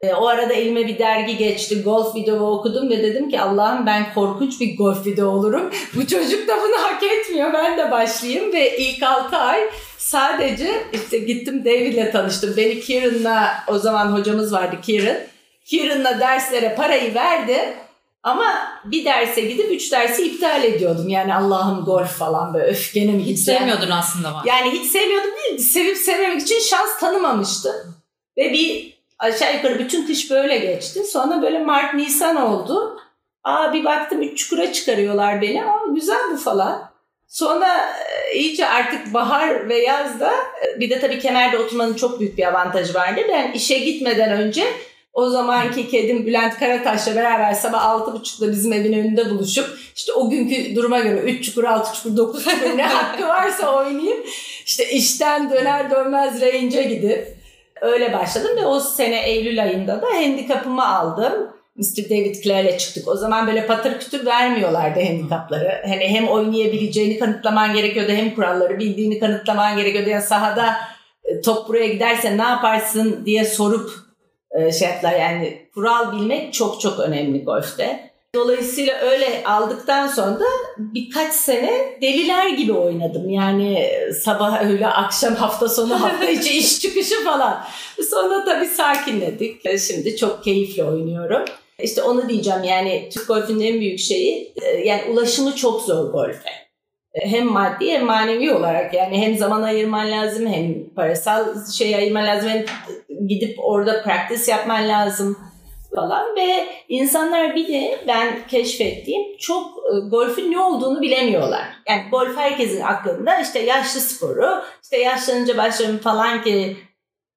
[0.00, 1.82] E, o arada elime bir dergi geçti.
[1.82, 5.70] Golf video okudum ve dedim ki Allah'ım ben korkunç bir golf video olurum.
[5.94, 7.52] Bu çocuk da bunu hak etmiyor.
[7.52, 9.60] Ben de başlayayım ve ilk 6 ay
[9.98, 12.54] sadece işte gittim David'le tanıştım.
[12.56, 15.16] Beni Kieran'la o zaman hocamız vardı Kieran.
[15.64, 17.74] Kieran'la derslere parayı verdi.
[18.22, 21.08] Ama bir derse gidip üç dersi iptal ediyordum.
[21.08, 24.42] Yani Allah'ım golf falan böyle öf gene mi Hiç sevmiyordun aslında var.
[24.46, 25.58] Yani hiç sevmiyordum değil.
[25.58, 27.74] Sevip sevmemek için şans tanımamıştım.
[28.38, 31.04] Ve bir aşağı yukarı bütün kış böyle geçti.
[31.04, 33.00] Sonra böyle Mart Nisan oldu.
[33.44, 35.64] Aa bir baktım üç çukura çıkarıyorlar beni.
[35.64, 36.90] Aa güzel bu falan.
[37.28, 37.68] Sonra
[38.30, 42.48] e, iyice artık bahar ve yazda e, bir de tabii kemerde oturmanın çok büyük bir
[42.48, 43.20] avantajı vardı.
[43.28, 44.64] Ben işe gitmeden önce
[45.12, 50.30] o zamanki kedim Bülent Karataş'la beraber sabah altı buçukta bizim evin önünde buluşup işte o
[50.30, 54.24] günkü duruma göre 3 çukur, 6 çukur, 9 çukur ne hakkı varsa oynayayım.
[54.66, 57.37] İşte işten döner dönmez range'e gidip
[57.80, 61.58] öyle başladım ve o sene Eylül ayında da handikapımı aldım.
[61.76, 62.10] Mr.
[62.10, 63.08] David Clare'le çıktık.
[63.08, 65.82] O zaman böyle patır kütür vermiyorlardı handikapları.
[65.86, 70.08] Hani hem oynayabileceğini kanıtlaman gerekiyordu hem kuralları bildiğini kanıtlaman gerekiyordu.
[70.08, 70.76] Yani sahada
[71.24, 73.90] e, top buraya giderse ne yaparsın diye sorup
[74.50, 75.12] e, şey yaptılar.
[75.12, 78.07] Yani kural bilmek çok çok önemli golfte.
[78.34, 80.44] Dolayısıyla öyle aldıktan sonra da
[80.78, 83.30] birkaç sene deliler gibi oynadım.
[83.30, 83.90] Yani
[84.22, 87.64] sabah öyle akşam hafta sonu hafta içi iş çıkışı falan.
[88.10, 89.66] Sonra tabii sakinledik.
[89.66, 91.44] E, şimdi çok keyifli oynuyorum.
[91.82, 96.50] İşte onu diyeceğim yani Türk golfünün en büyük şeyi e, yani ulaşımı çok zor golfe.
[97.14, 102.26] E, hem maddi hem manevi olarak yani hem zaman ayırman lazım hem parasal şey ayırman
[102.26, 102.64] lazım hem
[103.28, 105.36] gidip orada practice yapman lazım
[105.94, 111.64] falan ve insanlar bir de ben keşfettiğim çok e, golfün ne olduğunu bilemiyorlar.
[111.88, 116.76] Yani golf herkesin aklında işte yaşlı sporu, işte yaşlanınca başlarım falan ki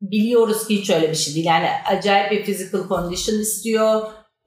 [0.01, 1.45] biliyoruz ki hiç öyle bir şey değil.
[1.45, 4.01] Yani acayip bir physical condition istiyor.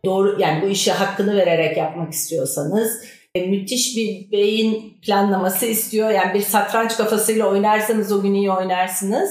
[0.04, 6.10] Doğru yani bu işi hakkını vererek yapmak istiyorsanız e, müthiş bir beyin planlaması istiyor.
[6.10, 9.30] Yani bir satranç kafasıyla oynarsanız o gün iyi oynarsınız.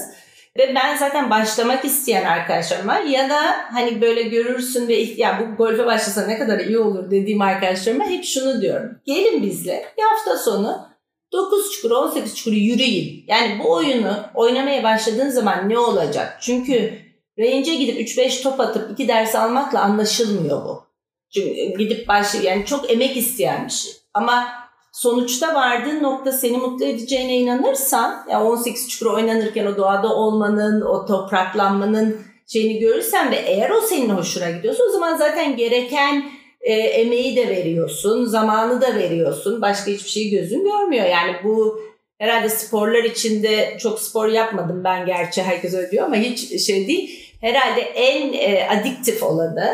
[0.58, 3.40] Ve ben zaten başlamak isteyen arkadaşlarıma ya da
[3.72, 8.24] hani böyle görürsün ve ya bu golfe başlasa ne kadar iyi olur dediğim arkadaşlarıma hep
[8.24, 9.00] şunu diyorum.
[9.06, 10.88] Gelin bizle bir hafta sonu
[11.32, 13.24] 9 çukur 18 çukur yürüyün.
[13.26, 16.38] Yani bu oyunu oynamaya başladığın zaman ne olacak?
[16.40, 16.92] Çünkü
[17.38, 20.84] range'e gidip 3-5 top atıp 2 ders almakla anlaşılmıyor bu.
[21.34, 23.92] Çünkü gidip başlıyor yani çok emek isteyen bir şey.
[24.14, 24.63] Ama
[24.94, 31.06] sonuçta vardığın nokta seni mutlu edeceğine inanırsan ya 18 çukur oynanırken o doğada olmanın, o
[31.06, 36.24] topraklanmanın şeyini görürsen ve eğer o senin hoşuna gidiyorsa o zaman zaten gereken
[36.60, 39.62] e, emeği de veriyorsun, zamanı da veriyorsun.
[39.62, 41.06] Başka hiçbir şeyi gözün görmüyor.
[41.06, 41.80] Yani bu
[42.18, 47.34] herhalde sporlar içinde çok spor yapmadım ben gerçi herkes öyle diyor ama hiç şey değil.
[47.40, 49.72] Herhalde en e, adiktif olanı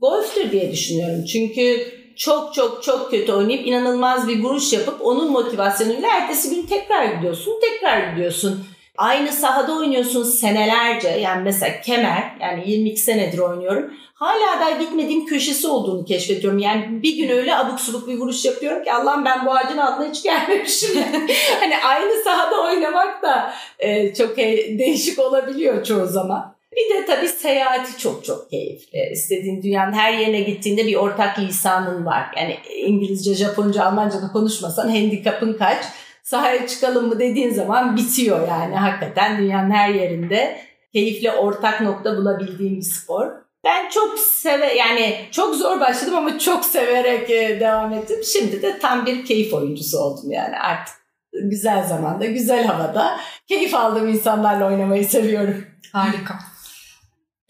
[0.00, 1.24] golftür diye düşünüyorum.
[1.24, 7.04] Çünkü çok çok çok kötü oynayıp inanılmaz bir vuruş yapıp onun motivasyonuyla ertesi gün tekrar
[7.04, 8.64] gidiyorsun, tekrar gidiyorsun.
[8.96, 11.08] Aynı sahada oynuyorsun senelerce.
[11.08, 13.94] Yani mesela kemer yani 22 senedir oynuyorum.
[14.14, 16.58] Hala da gitmediğim köşesi olduğunu keşfediyorum.
[16.58, 20.08] Yani bir gün öyle abuk subuk bir vuruş yapıyorum ki Allah'ım ben bu ağacın altına
[20.08, 21.02] hiç gelmemişim.
[21.60, 26.59] hani aynı sahada oynamak da e, çok e, değişik olabiliyor çoğu zaman.
[26.76, 29.08] Bir de tabii seyahati çok çok keyifli.
[29.12, 32.26] İstediğin dünyanın her yerine gittiğinde bir ortak lisanın var.
[32.36, 35.84] Yani İngilizce, Japonca, Almanca da konuşmasan handikapın kaç.
[36.22, 38.74] Sahaya çıkalım mı dediğin zaman bitiyor yani.
[38.74, 40.60] Hakikaten dünyanın her yerinde
[40.92, 43.26] keyifli ortak nokta bulabildiğim bir spor.
[43.64, 48.16] Ben çok seve yani çok zor başladım ama çok severek e, devam ettim.
[48.24, 50.94] Şimdi de tam bir keyif oyuncusu oldum yani artık
[51.32, 53.16] güzel zamanda, güzel havada
[53.48, 55.64] keyif aldığım insanlarla oynamayı seviyorum.
[55.92, 56.49] Harika.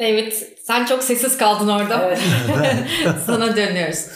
[0.01, 0.33] David
[0.67, 2.15] sen çok sessiz kaldın orada.
[2.57, 2.85] Evet.
[3.27, 4.07] Sana dönüyoruz.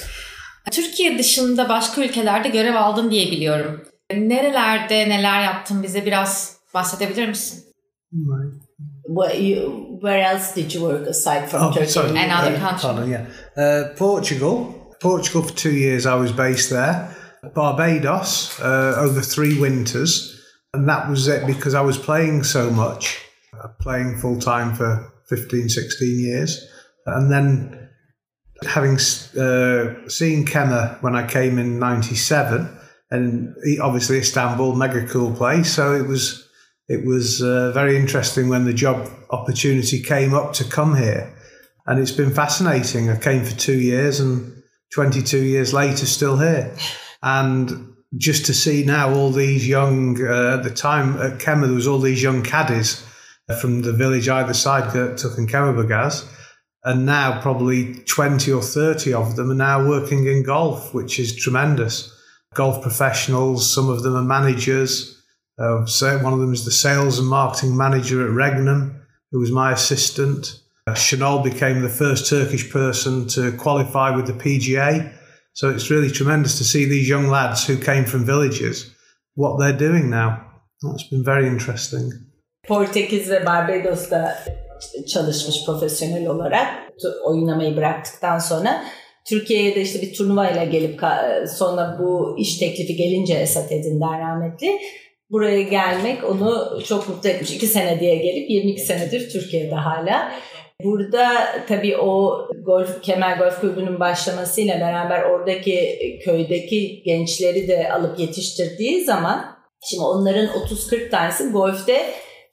[0.70, 3.82] Türkiye dışında başka ülkelerde görev aldın diye biliyorum.
[4.16, 7.64] Nerelerde neler yaptın bize biraz bahsedebilir misin?
[10.00, 11.86] Where else did you work aside from oh, Turkey?
[11.86, 12.08] Sorry.
[12.08, 12.82] And other countries?
[12.82, 13.26] Pardon, yeah.
[13.56, 14.56] Uh, Portugal.
[15.00, 17.08] Portugal for two years I was based there.
[17.56, 20.40] Barbados uh, over three winters.
[20.72, 23.20] And that was it because I was playing so much,
[23.52, 26.66] uh, playing full time for 15, 16 years.
[27.06, 27.90] And then
[28.66, 32.68] having uh, seen Kemmer when I came in 97,
[33.10, 35.72] and obviously Istanbul, mega cool place.
[35.72, 36.48] So it was
[36.88, 41.34] it was uh, very interesting when the job opportunity came up to come here.
[41.86, 43.08] And it's been fascinating.
[43.08, 46.76] I came for two years and 22 years later, still here.
[47.22, 51.74] And just to see now all these young, uh, at the time at Kemmer, there
[51.74, 53.04] was all these young caddies
[53.60, 56.26] from the village either side, Gertuk and Kemmerbagaz.
[56.84, 61.34] And now probably 20 or 30 of them are now working in golf, which is
[61.34, 62.12] tremendous.
[62.54, 65.22] Golf professionals, some of them are managers.
[65.58, 69.50] Uh, so one of them is the sales and marketing manager at Regnum, who was
[69.50, 70.60] my assistant.
[70.86, 75.12] Uh, Chanel became the first Turkish person to qualify with the PGA.
[75.54, 78.94] So it's really tremendous to see these young lads who came from villages,
[79.34, 80.44] what they're doing now.
[80.82, 82.10] That's been very interesting.
[82.68, 84.38] Portekiz ve Barbados'ta
[85.06, 86.66] çalışmış profesyonel olarak
[87.24, 88.84] oynamayı bıraktıktan sonra
[89.28, 91.00] Türkiye'ye de işte bir turnuvayla gelip
[91.58, 94.80] sonra bu iş teklifi gelince Esat Edin'den rahmetli
[95.30, 97.50] buraya gelmek onu çok mutlu etmiş.
[97.50, 100.32] İki sene diye gelip 22 senedir Türkiye'de hala.
[100.84, 101.28] Burada
[101.68, 109.44] tabii o golf Kemal Golf Kulübü'nün başlamasıyla beraber oradaki köydeki gençleri de alıp yetiştirdiği zaman
[109.90, 112.02] şimdi onların 30-40 tanesi golfte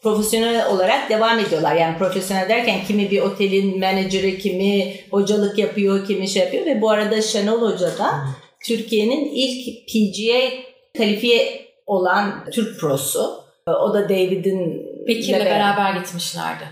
[0.04, 1.76] profesyonel olarak devam ediyorlar.
[1.76, 6.90] Yani profesyonel derken kimi bir otelin menajeri, kimi hocalık yapıyor, kimi şey yapıyor ve bu
[6.90, 8.26] arada Şenol Hoca da
[8.64, 10.56] Türkiye'nin ilk PGA
[10.98, 13.42] kalifiye olan Türk prosu.
[13.68, 16.64] O da David'in Bekir'le beraber gitmişlerdi.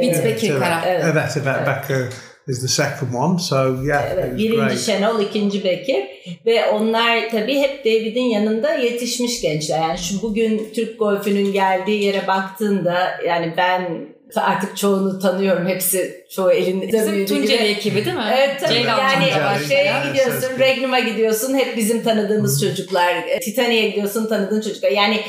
[0.00, 0.82] Bit Bekir Kara.
[0.86, 1.66] Evet, evet, evet.
[1.66, 2.08] Becker
[2.48, 3.38] is the second one.
[3.38, 4.78] So yeah, evet, birinci great.
[4.78, 6.04] Şenol, ikinci Bekir
[6.46, 9.78] ve onlar tabii hep David'in yanında yetişmiş gençler.
[9.78, 15.66] Yani şu bugün Türk golfünün geldiği yere baktığında yani ben artık çoğunu tanıyorum.
[15.66, 18.24] Hepsi çoğu elinde bizim büyüdü Tunceli ekibi değil mi?
[18.34, 18.72] Evet tabii.
[18.72, 19.24] Ceylan yani
[19.58, 19.68] Tunceli.
[19.68, 21.54] şeye gidiyorsun, Regnum'a gidiyorsun.
[21.54, 23.14] Hep bizim tanıdığımız çocuklar.
[23.42, 24.90] Titanic'e gidiyorsun, tanıdığın çocuklar.
[24.90, 25.20] Yani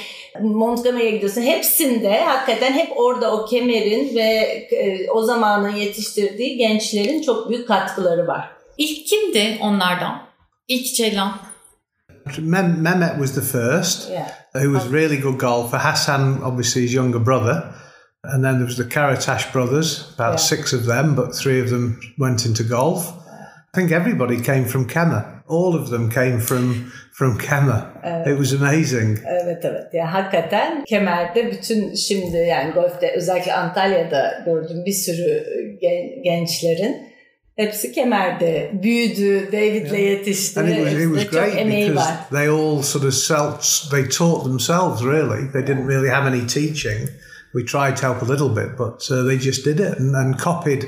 [0.41, 1.41] Montgomery'e gidiyorsun.
[1.41, 4.21] Hepsinde hakikaten hep orada o kemerin ve
[4.71, 8.49] e, o zamanın yetiştirdiği gençlerin çok büyük katkıları var.
[8.77, 10.21] İlk kimdi onlardan?
[10.67, 11.37] İlk Ceylan.
[12.37, 14.27] Mem- Mehmet was the first, yeah.
[14.53, 15.79] who was really good golfer.
[15.79, 17.63] Hassan, obviously, his younger brother.
[18.23, 20.37] And then there was the Karatash brothers, about yeah.
[20.37, 23.13] six of them, but three of them went into golf.
[23.73, 25.42] I think everybody came from Kemmer.
[25.47, 27.85] All of them came from from Kemmer.
[28.03, 28.27] Evet.
[28.27, 29.19] It was amazing.
[29.25, 29.93] Evet evet.
[29.93, 35.43] Ya hakikaten Kemer'de bütün şimdi yani golfte özellikle Antalya'da gördüğüm bir sürü
[35.81, 37.13] gen, gençlerin
[37.55, 40.59] hepsi Kemer'de büyüdü, David'le yetişti.
[40.59, 42.29] And it was, it was great because var.
[42.31, 45.51] they all sort of self they taught themselves really.
[45.53, 47.09] They didn't really have any teaching.
[47.53, 50.39] We tried to help a little bit, but uh, they just did it and, and
[50.39, 50.87] copied.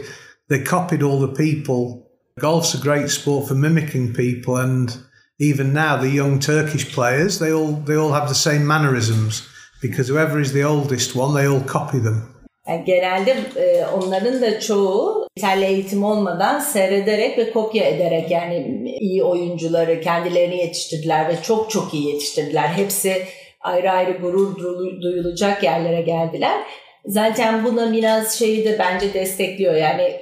[0.50, 2.05] They copied all the people.
[2.40, 4.98] Golf's a great sport for mimicking people and
[5.40, 9.48] even now the young Turkish players, they all they all have the same mannerisms
[9.82, 12.36] because whoever is the oldest one, they all copy them.
[12.68, 19.24] Yani genelde e, onların da çoğu İtalya eğitim olmadan seyrederek ve kopya ederek yani iyi
[19.24, 22.68] oyuncuları kendilerini yetiştirdiler ve çok çok iyi yetiştirdiler.
[22.68, 23.26] Hepsi
[23.62, 24.56] ayrı ayrı gurur
[25.02, 26.62] duyulacak yerlere geldiler.
[27.06, 29.76] Zaten buna biraz şeyi de bence destekliyor.
[29.76, 30.22] Yani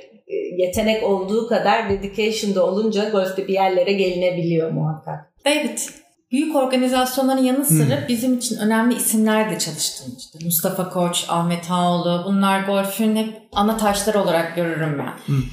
[0.58, 5.34] yetenek olduğu kadar dedication da olunca golfte bir yerlere gelinebiliyor muhakkak.
[5.46, 5.78] David,
[6.32, 8.08] büyük organizasyonların yanı sıra hmm.
[8.08, 10.13] bizim için önemli isimler de çalıştın.
[10.18, 15.34] İşte Mustafa Koç, Ahmet Ağoğlu bunlar golfün hep ana taşları olarak görürüm ben.
[15.34, 15.44] Hmm.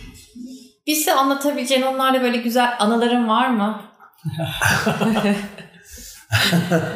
[0.87, 3.81] Bize anlatabileceğin onlarla böyle güzel anıların var mı?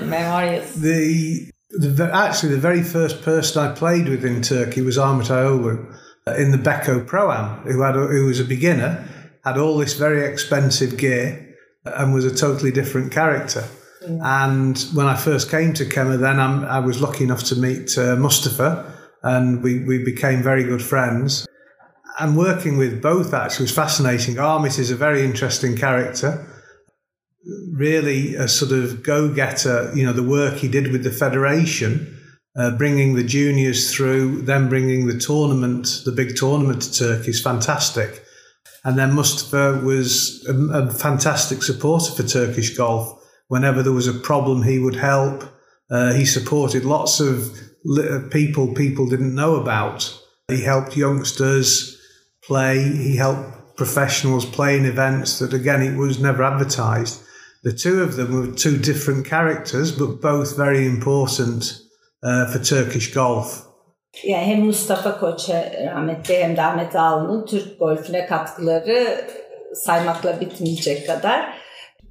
[0.04, 0.74] Memorials.
[0.82, 1.50] The,
[1.96, 5.78] the actually the very first person I played with in Turkey was Ahmet Ağoğlu.
[6.26, 9.06] In the Beko Pro Am, who had a, who was a beginner,
[9.44, 13.64] had all this very expensive gear, and was a totally different character.
[14.06, 17.96] And when I first came to Kemmer, then I'm, i was lucky enough to meet
[17.96, 21.46] uh, Mustafa, and we, we became very good friends.
[22.18, 24.38] And working with both actually was fascinating.
[24.38, 26.46] Armit is a very interesting character,
[27.72, 29.90] really a sort of go getter.
[29.94, 32.13] You know, the work he did with the federation
[32.56, 37.42] uh, bringing the juniors through, then bringing the tournament, the big tournament to Turkey is
[37.42, 38.24] fantastic.
[38.84, 43.20] And then Mustafa was a, a, fantastic supporter for Turkish golf.
[43.48, 45.44] Whenever there was a problem, he would help.
[45.90, 47.58] Uh, he supported lots of
[47.98, 50.18] uh, people people didn't know about.
[50.48, 51.98] He helped youngsters
[52.42, 52.82] play.
[52.82, 57.22] He helped professionals play in events that, again, it was never advertised.
[57.62, 61.80] The two of them were two different characters, but both very important
[62.24, 63.74] for Turkish golf.
[64.24, 69.24] Yani hem Mustafa Koç'a rahmetli hem de Ahmet Ağaoğlu'nun Türk golfüne katkıları
[69.74, 71.64] saymakla bitmeyecek kadar.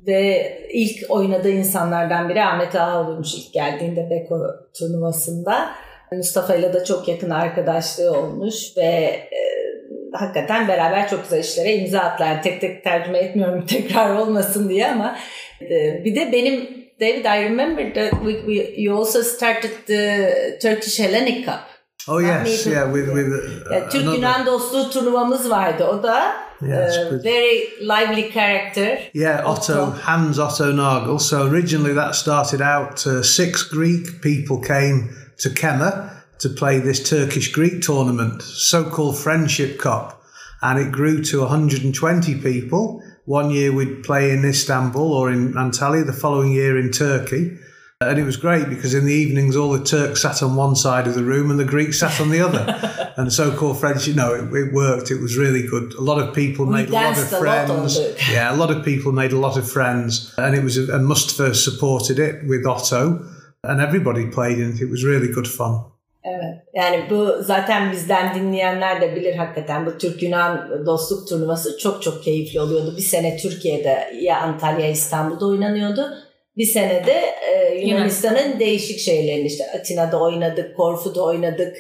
[0.07, 4.39] Ve ilk oynadığı insanlardan biri Ahmet Ağaoğlu'ymuş ilk geldiğinde Beko
[4.80, 5.70] turnuvasında.
[6.11, 9.39] Mustafa ile de çok yakın arkadaşlığı olmuş ve e,
[10.14, 12.30] hakikaten beraber çok güzel işlere imza attılar.
[12.30, 15.18] Yani tek tek tercüme etmiyorum tekrar olmasın diye ama
[15.61, 20.97] e, bir de benim David, I remember that we, we, you also started the Turkish
[20.97, 21.67] Hellenic Cup.
[22.07, 23.27] Oh yes, yeah, with with
[23.71, 25.83] uh, ya, Türk Yunan dostluğu turnuvamız vardı.
[25.83, 29.11] O da yes, uh, very lively character.
[29.13, 31.19] Yeah, Otto, Hans Otto Nagel.
[31.19, 35.09] So originally that started out uh, six Greek people came
[35.43, 40.21] to Kemmer to play this Turkish Greek tournament, so-called Friendship Cup,
[40.61, 43.01] and it grew to 120 people.
[43.26, 47.57] One year we'd play in Istanbul or in Antalya, the following year in Turkey.
[48.01, 50.76] Uh, and it was great because in the evenings, all the Turks sat on one
[50.76, 53.13] side of the room and the Greeks sat on the other.
[53.17, 55.09] and so called friends, you know, it, it, worked.
[55.09, 55.93] It was really good.
[55.93, 57.97] A lot of people we made a lot of friends.
[57.97, 60.34] Lot yeah, a lot of people made a lot of friends.
[60.38, 63.26] And it was, a, and Mustafa supported it with Otto.
[63.63, 64.82] And everybody played in it.
[64.82, 65.86] It was really good fun.
[66.26, 66.55] Evet.
[66.74, 72.61] Yani bu zaten bizden dinleyenler de bilir hakikaten bu Türk-Yunan dostluk turnuvası çok çok keyifli
[72.61, 72.93] oluyordu.
[72.97, 76.09] Bir sene Türkiye'de ya Antalya İstanbul'da oynanıyordu.
[76.57, 77.21] Bir senede
[77.51, 81.78] e, Yunanistan'ın değişik şeylerini işte Atina'da oynadık, Korfu'da oynadık,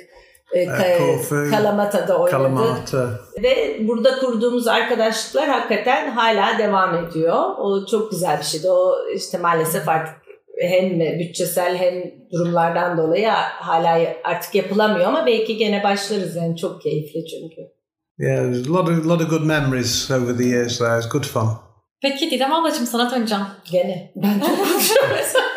[0.53, 0.65] e,
[0.97, 2.31] Korfu, Kalamata'da oynadık.
[2.31, 3.09] Kalamata.
[3.43, 7.35] Ve burada kurduğumuz arkadaşlıklar hakikaten hala devam ediyor.
[7.57, 8.71] O çok güzel bir şeydi.
[8.71, 10.22] O işte maalesef artık
[10.61, 17.25] hem bütçesel hem durumlardan dolayı hala artık yapılamıyor ama belki gene başlarız yani çok keyifli
[17.25, 17.61] çünkü.
[18.19, 20.97] Yeah, there's a lot of, lot of good memories over the years there.
[20.97, 21.49] It's good fun.
[22.01, 23.43] Peki Didem ablacığım sana döneceğim.
[23.71, 24.11] Gene.
[24.15, 25.17] Ben çok konuşuyorum.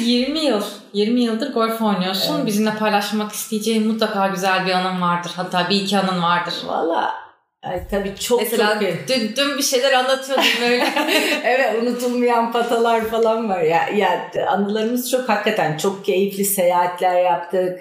[0.00, 2.36] 20 yıl, 20 yıldır golf oynuyorsun.
[2.36, 2.46] Evet.
[2.46, 5.32] Bizimle paylaşmak isteyeceğin mutlaka güzel bir anın vardır.
[5.36, 6.54] Hatta bir iki anın vardır.
[6.66, 7.25] Valla
[7.66, 10.84] Ay, tabii çok Mesela çok dün, dün bir şeyler anlatıyordum böyle.
[11.44, 13.60] evet unutulmayan patalar falan var.
[13.60, 17.80] Ya, ya anılarımız çok hakikaten çok keyifli seyahatler yaptık.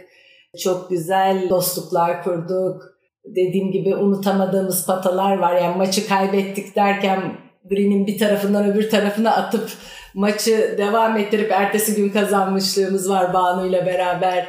[0.64, 2.82] Çok güzel dostluklar kurduk.
[3.26, 5.56] Dediğim gibi unutamadığımız patalar var.
[5.56, 7.22] Yani maçı kaybettik derken
[7.70, 9.70] green'in bir tarafından öbür tarafına atıp
[10.14, 14.48] maçı devam ettirip ertesi gün kazanmışlığımız var Banu ile beraber.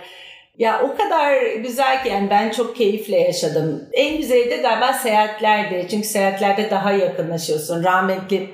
[0.59, 3.89] Ya o kadar güzel ki yani ben çok keyifle yaşadım.
[3.93, 5.89] En güzeli de galiba seyahatlerde.
[5.89, 7.85] Çünkü seyahatlerde daha yakınlaşıyorsun.
[7.85, 8.49] Rahmetli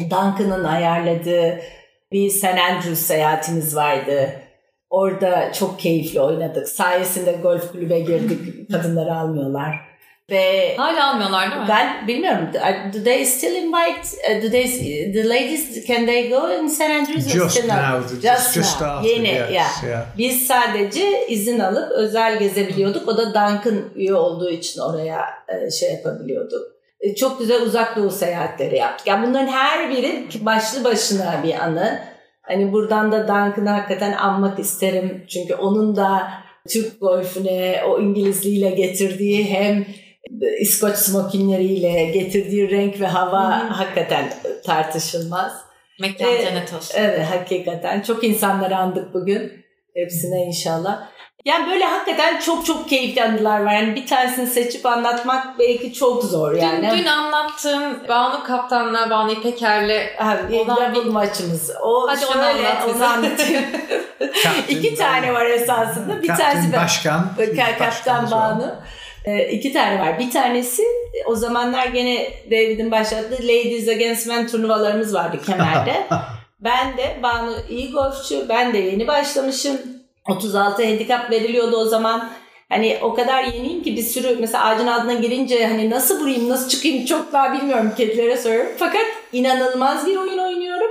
[0.00, 1.60] Duncan'ın ayarladığı
[2.12, 2.44] bir St.
[2.44, 4.30] Andrews seyahatimiz vardı.
[4.90, 6.68] Orada çok keyifli oynadık.
[6.68, 8.70] Sayesinde golf kulübe girdik.
[8.72, 9.93] Kadınları almıyorlar.
[10.30, 11.68] Ve hala almıyorlar değil mi?
[11.68, 12.48] Ben bilmiyorum.
[12.94, 14.00] Do they still invite?
[14.30, 14.66] Uh, do they
[15.12, 17.28] the ladies can they go in St Andrews?
[17.28, 18.08] Just still now.
[18.08, 19.10] Just, just, just started.
[19.10, 19.84] Yeni yes, yeah.
[19.84, 20.06] yeah.
[20.18, 23.08] Biz sadece izin alıp özel gezebiliyorduk.
[23.08, 26.62] O da Duncan üye olduğu için oraya e, şey yapabiliyorduk.
[27.00, 29.06] E, çok güzel uzak doğu seyahatleri yaptık.
[29.06, 32.00] Yani bunların her biri başlı başına bir anı.
[32.42, 35.24] Hani buradan da Duncan'ı hakikaten anmak isterim.
[35.28, 36.30] Çünkü onun da
[36.68, 39.86] Türk golfüne o İngilizliğiyle getirdiği hem
[40.60, 43.68] İskoç smokinleriyle getirdiği renk ve hava hmm.
[43.68, 44.32] hakikaten
[44.66, 45.52] tartışılmaz.
[46.00, 46.94] Mekan ee, cennet olsun.
[46.98, 48.00] Evet hakikaten.
[48.00, 49.52] Çok insanları andık bugün.
[49.94, 51.08] Hepsine inşallah.
[51.44, 53.72] Yani böyle hakikaten çok çok keyifli anılar var.
[53.72, 56.90] Yani bir tanesini seçip anlatmak belki çok zor yani.
[56.90, 60.16] Dün, dün anlattığın Banu Kaptan'la, Banu İpeker'le
[60.60, 61.70] olan bir maçımız.
[61.82, 63.64] O Hadi şöyle, onu anlat onu anlatayım.
[64.68, 66.22] İki tane var esasında.
[66.22, 67.28] Bir tanesi Başkan.
[67.78, 68.74] Kaptan Banu.
[69.24, 70.18] E, iki tane var.
[70.18, 70.82] Bir tanesi
[71.26, 75.94] o zamanlar gene David'in başlattığı Ladies Against Men turnuvalarımız vardı Kemer'de.
[76.60, 78.48] ben de Banu iyi golfçu.
[78.48, 79.78] Ben de yeni başlamışım.
[80.28, 82.30] 36 handikap veriliyordu o zaman.
[82.68, 86.68] Hani o kadar yeniyim ki bir sürü mesela ağacın altına girince hani nasıl vurayım nasıl
[86.68, 88.72] çıkayım çok daha bilmiyorum kedilere soruyorum.
[88.78, 90.90] Fakat inanılmaz bir oyun oynuyorum.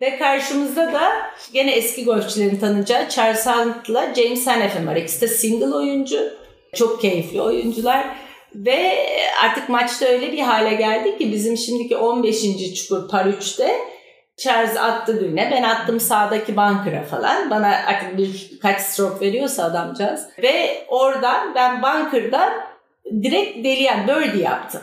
[0.00, 1.12] Ve karşımızda da
[1.52, 4.96] gene eski golfçilerin tanıyacağı Charles Hunt'la James Hanefin var.
[4.96, 6.41] İkisi de single oyuncu.
[6.74, 8.06] Çok keyifli oyuncular.
[8.54, 9.06] Ve
[9.44, 12.74] artık maçta öyle bir hale geldi ki bizim şimdiki 15.
[12.74, 13.92] çukur par 3'te
[14.36, 17.50] Charles attı birine ben attım sağdaki bunker'a falan.
[17.50, 20.28] Bana artık bir kaç stroke veriyorsa adamcağız.
[20.42, 22.52] Ve oradan ben bunker'dan
[23.22, 24.82] direkt deliyen birdie yaptım.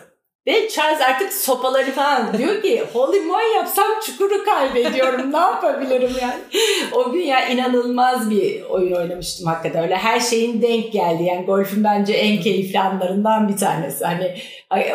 [0.49, 5.33] Ve Charles artık sopaları falan diyor ki holy moly yapsam çukuru kaybediyorum.
[5.33, 6.39] Ne yapabilirim yani.
[6.93, 9.83] O gün ya inanılmaz bir oyun oynamıştım hakikaten.
[9.83, 11.23] Öyle her şeyin denk geldi.
[11.23, 14.05] Yani golfün bence en keyifli anlarından bir tanesi.
[14.05, 14.35] Hani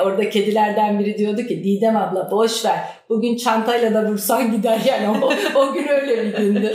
[0.03, 2.79] orada kedilerden biri diyordu ki Didem abla boş ver.
[3.09, 4.79] Bugün çantayla da vursan gider.
[4.87, 6.75] Yani o, o gün öyle bir gündü.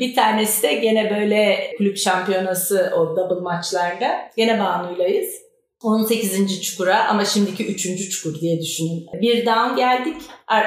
[0.00, 4.30] bir tanesi de gene böyle kulüp şampiyonası o double maçlarda.
[4.36, 5.43] Gene Banu'ylayız
[5.84, 6.62] 18.
[6.62, 8.10] çukura ama şimdiki 3.
[8.10, 9.06] çukur diye düşünün.
[9.20, 10.16] Bir down geldik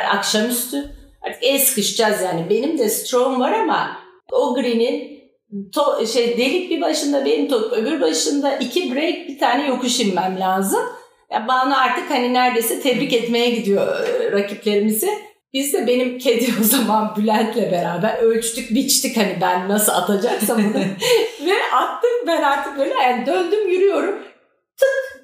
[0.10, 0.92] akşamüstü.
[1.22, 2.50] Artık el sıkışacağız yani.
[2.50, 3.98] Benim de stroke'um var ama
[4.32, 5.18] o green'in
[5.54, 10.40] to- şey delik bir başında benim top öbür başında iki break bir tane yokuş inmem
[10.40, 10.84] lazım.
[11.32, 15.10] Ya Banu artık hani neredeyse tebrik etmeye gidiyor e, rakiplerimizi.
[15.54, 20.74] Biz de benim kedi o zaman Bülent'le beraber ölçtük biçtik hani ben nasıl atacaksam onu.
[21.46, 24.16] Ve attım ben artık böyle yani döndüm yürüyorum.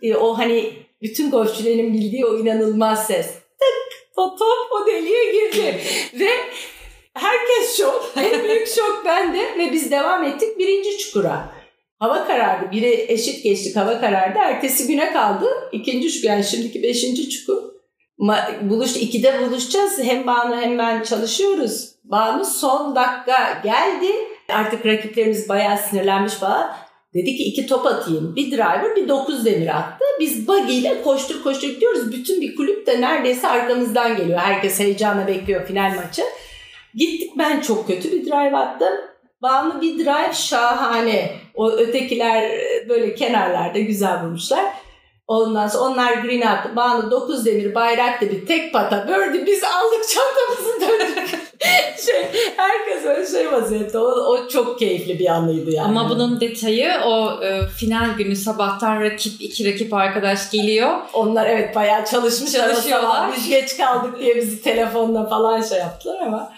[0.04, 3.28] Diye o hani bütün golfçülerin bildiği o inanılmaz ses.
[3.34, 5.80] Tık o top o deliğe girdi.
[6.20, 6.30] Ve
[7.14, 8.14] herkes şok.
[8.18, 11.52] En büyük şok bende ve biz devam ettik birinci çukura.
[12.00, 12.72] Hava karardı.
[12.72, 14.40] Biri eşit geçtik hava karardı.
[14.40, 15.46] Ertesi güne kaldı.
[15.72, 17.64] İkinci çukur yani şimdiki beşinci çukur.
[18.20, 20.04] Ma- buluş, ikide buluşacağız.
[20.04, 21.90] Hem Banu hem ben çalışıyoruz.
[22.04, 24.12] Banu son dakika geldi.
[24.50, 26.76] Artık rakiplerimiz bayağı sinirlenmiş falan.
[27.14, 28.36] Dedi ki iki top atayım.
[28.36, 30.06] Bir driver bir dokuz demir attı.
[30.20, 32.12] Biz buggy ile koştur koştur gidiyoruz.
[32.12, 34.40] Bütün bir kulüp de neredeyse arkamızdan geliyor.
[34.40, 36.22] Herkes heyecanla bekliyor final maçı.
[36.96, 38.94] Gittik ben çok kötü bir drive attım.
[39.42, 41.32] Banu bir drive şahane.
[41.56, 42.52] O ötekiler
[42.90, 44.66] böyle kenarlarda güzel vurmuşlar.
[45.28, 46.76] Ondan sonra onlar green attı.
[46.76, 49.46] Banu 9 demir bayraklı bir tek pata bördü.
[49.46, 51.43] Biz aldık çantamızı döndük.
[52.06, 52.26] şey,
[52.58, 53.98] herkes öyle şey vaziyette.
[53.98, 55.88] O, o çok keyifli bir anıydı yani.
[55.88, 60.92] Ama bunun detayı o e, final günü sabahtan rakip iki rakip arkadaş geliyor.
[61.14, 62.70] Onlar evet bayağı çalışmışlar.
[62.70, 63.32] o Çalışıyorlar.
[63.38, 66.54] Biz geç kaldık diye bizi telefonla falan şey yaptılar ama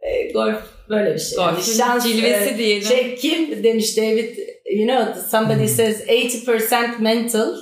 [0.00, 1.38] e, golf böyle bir şey.
[1.38, 2.88] Golfün cilvesi diyelim.
[2.88, 4.36] Şey kim demiş David,
[4.72, 7.56] you know somebody says 80% mental,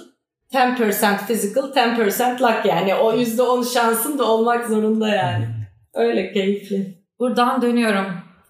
[0.55, 2.95] 10% physical, 10% luck yani.
[2.95, 5.60] O %10 şansın da olmak zorunda yani.
[5.95, 6.99] Öyle keyifli.
[7.19, 8.07] Buradan dönüyorum.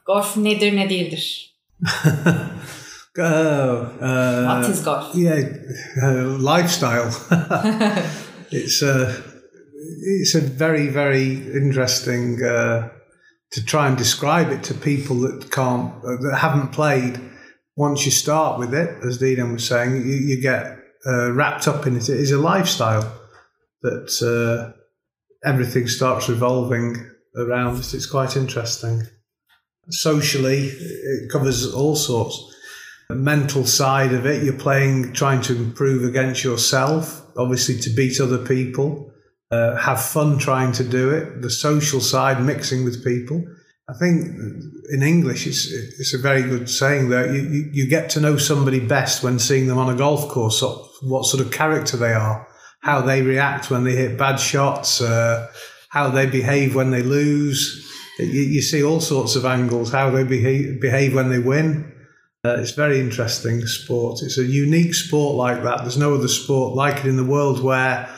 [0.07, 1.57] Golf nedir ne değildir?
[3.18, 3.22] Oh,
[4.01, 5.14] uh, What is golf?
[5.14, 5.38] Yeah,
[6.03, 7.11] uh, lifestyle.
[8.53, 9.12] it's a
[10.03, 12.88] it's a very very interesting uh,
[13.51, 17.18] to try and describe it to people that can't uh, that haven't played.
[17.76, 21.86] Once you start with it, as Dina was saying, you, you get uh, wrapped up
[21.86, 22.09] in it.
[22.09, 23.05] It is a lifestyle
[23.82, 24.72] that uh,
[25.45, 26.97] everything starts revolving
[27.36, 27.94] around it.
[27.94, 29.02] It's quite interesting.
[29.88, 32.50] Socially, it covers all sorts
[33.14, 34.42] mental side of it.
[34.42, 39.12] You're playing, trying to improve against yourself, obviously to beat other people.
[39.50, 41.42] Uh, have fun trying to do it.
[41.42, 43.44] The social side, mixing with people.
[43.88, 44.24] I think
[44.90, 48.36] in English, it's it's a very good saying that you, you, you get to know
[48.36, 50.62] somebody best when seeing them on a golf course.
[51.02, 52.46] What sort of character they are,
[52.82, 55.50] how they react when they hit bad shots, uh,
[55.91, 57.86] how they behave when they lose.
[58.18, 59.93] You, you see all sorts of angles.
[59.93, 61.93] How they behave behave when they win.
[62.43, 64.20] Uh, it's very interesting sport.
[64.22, 65.82] It's a unique sport like that.
[65.82, 68.09] There's no other sport like it in the world where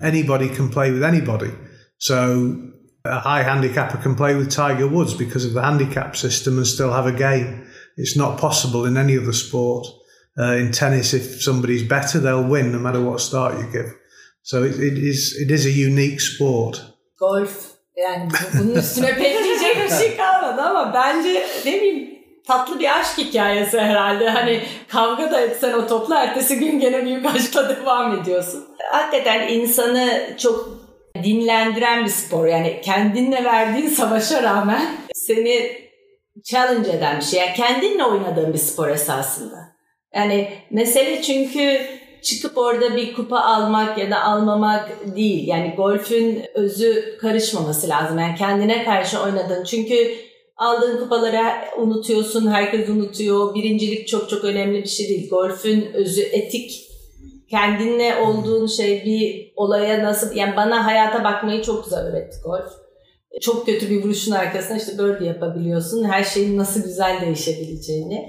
[0.00, 1.50] anybody can play with anybody.
[1.98, 2.70] So
[3.04, 6.92] a high handicapper can play with Tiger Woods because of the handicap system and still
[6.92, 7.66] have a game.
[7.96, 9.86] It's not possible in any other sport.
[10.38, 13.92] Uh, in tennis, if somebody's better, they'll win no matter what start you give.
[14.42, 16.80] So it, it is it is a unique sport.
[17.18, 17.50] Golf
[17.96, 22.14] yani bu- bunun üstüne pek diyecek bir şey kalmadı ama bence ne bileyim
[22.46, 24.28] tatlı bir aşk hikayesi herhalde.
[24.30, 28.64] Hani kavga da etsen o topla ertesi gün gene büyük aşkla devam ediyorsun.
[28.90, 30.68] Hakikaten insanı çok
[31.22, 32.46] dinlendiren bir spor.
[32.46, 34.82] Yani kendinle verdiğin savaşa rağmen
[35.14, 35.84] seni
[36.44, 37.40] challenge eden bir şey.
[37.40, 39.56] Yani kendinle oynadığın bir spor esasında.
[40.14, 41.80] Yani mesele çünkü
[42.24, 45.48] çıkıp orada bir kupa almak ya da almamak değil.
[45.48, 48.18] Yani golfün özü karışmaması lazım.
[48.18, 49.64] Yani kendine karşı oynadığın.
[49.64, 50.14] Çünkü
[50.56, 51.42] aldığın kupaları
[51.78, 53.54] unutuyorsun, herkes unutuyor.
[53.54, 55.30] Birincilik çok çok önemli bir şey değil.
[55.30, 56.80] Golfün özü etik.
[57.50, 60.36] Kendinle olduğun şey bir olaya nasıl...
[60.36, 62.72] Yani bana hayata bakmayı çok güzel öğretti golf.
[63.40, 66.04] Çok kötü bir vuruşun arkasına işte birdie yapabiliyorsun.
[66.04, 68.28] Her şeyin nasıl güzel değişebileceğini.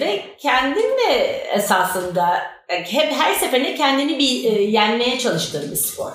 [0.00, 1.12] Ve kendinle
[1.54, 6.10] esasında hep her seferinde kendini bir e, yenmeye çalıştığın bir spor.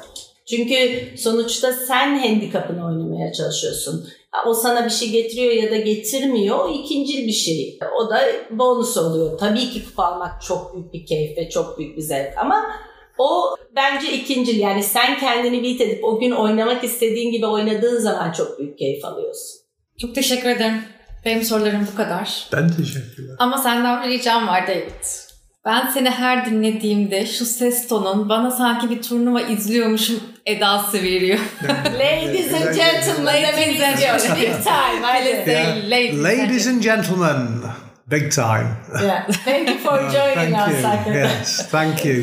[0.50, 4.10] Çünkü sonuçta sen handikapını oynamaya çalışıyorsun.
[4.48, 6.60] O sana bir şey getiriyor ya da getirmiyor.
[6.60, 7.80] O ikincil bir şey.
[8.00, 8.22] O da
[8.52, 9.38] bonus oluyor.
[9.38, 12.38] Tabii ki kupa almak çok büyük bir keyif ve çok büyük bir zevk.
[12.38, 12.66] Ama
[13.18, 14.60] o bence ikincil.
[14.60, 19.06] Yani sen kendini beat edip o gün oynamak istediğin gibi oynadığın zaman çok büyük keyif
[19.06, 19.60] alıyorsun.
[20.02, 20.82] Çok teşekkür ederim.
[21.26, 22.48] Benim sorularım bu kadar.
[22.54, 23.36] Ben teşekkürler.
[23.40, 25.29] Ama senden bir ricam var David.
[25.66, 31.40] Ben seni her dinlediğimde şu ses tonun bana sanki bir turnuva izliyormuşum edası veriyor.
[32.00, 34.42] Ladies and gentlemen, Ladies and gentlemen.
[34.42, 35.02] big time.
[35.02, 35.52] Hadi.
[35.52, 35.78] Yeah.
[35.92, 37.48] Ladies, Ladies and gentlemen,
[38.08, 38.68] big time.
[39.04, 39.28] Yeah.
[39.46, 41.08] Thank you for joining thank us.
[41.08, 41.16] you.
[41.16, 42.16] Yes, thank you.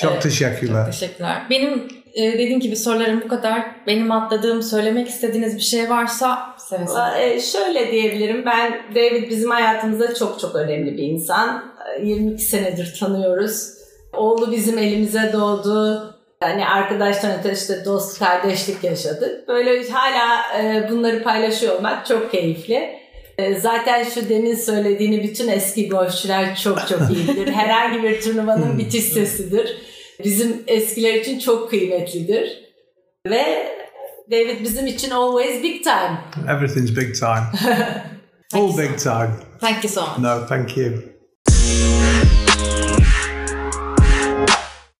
[0.00, 0.86] Çok teşekkürler.
[0.86, 1.42] Teşekkürler.
[1.50, 3.62] Benim e, dediğim gibi sorularım bu kadar.
[3.86, 7.24] Benim atladığım, söylemek istediğiniz bir şey varsa seve seve.
[7.24, 8.44] Ee, şöyle diyebilirim.
[8.46, 11.75] Ben David bizim hayatımızda çok çok önemli bir insan.
[11.98, 13.68] Ee, 22 senedir tanıyoruz.
[14.12, 16.02] Oğlu bizim elimize doğdu.
[16.42, 19.48] Yani arkadaştan öte işte dost, kardeşlik yaşadık.
[19.48, 22.98] Böyle hala e, bunları paylaşıyor olmak çok keyifli.
[23.38, 27.52] E, zaten şu demin söylediğini bütün eski golfçüler çok çok iyidir.
[27.52, 29.76] Herhangi bir turnuvanın bitiş sesidir.
[30.24, 32.64] Bizim eskiler için çok kıymetlidir.
[33.26, 33.66] Ve
[34.30, 36.18] David bizim için always big time.
[36.56, 37.74] Everything's big time.
[38.54, 39.30] All big time.
[39.60, 40.18] Thank you so much.
[40.18, 41.15] No, thank you.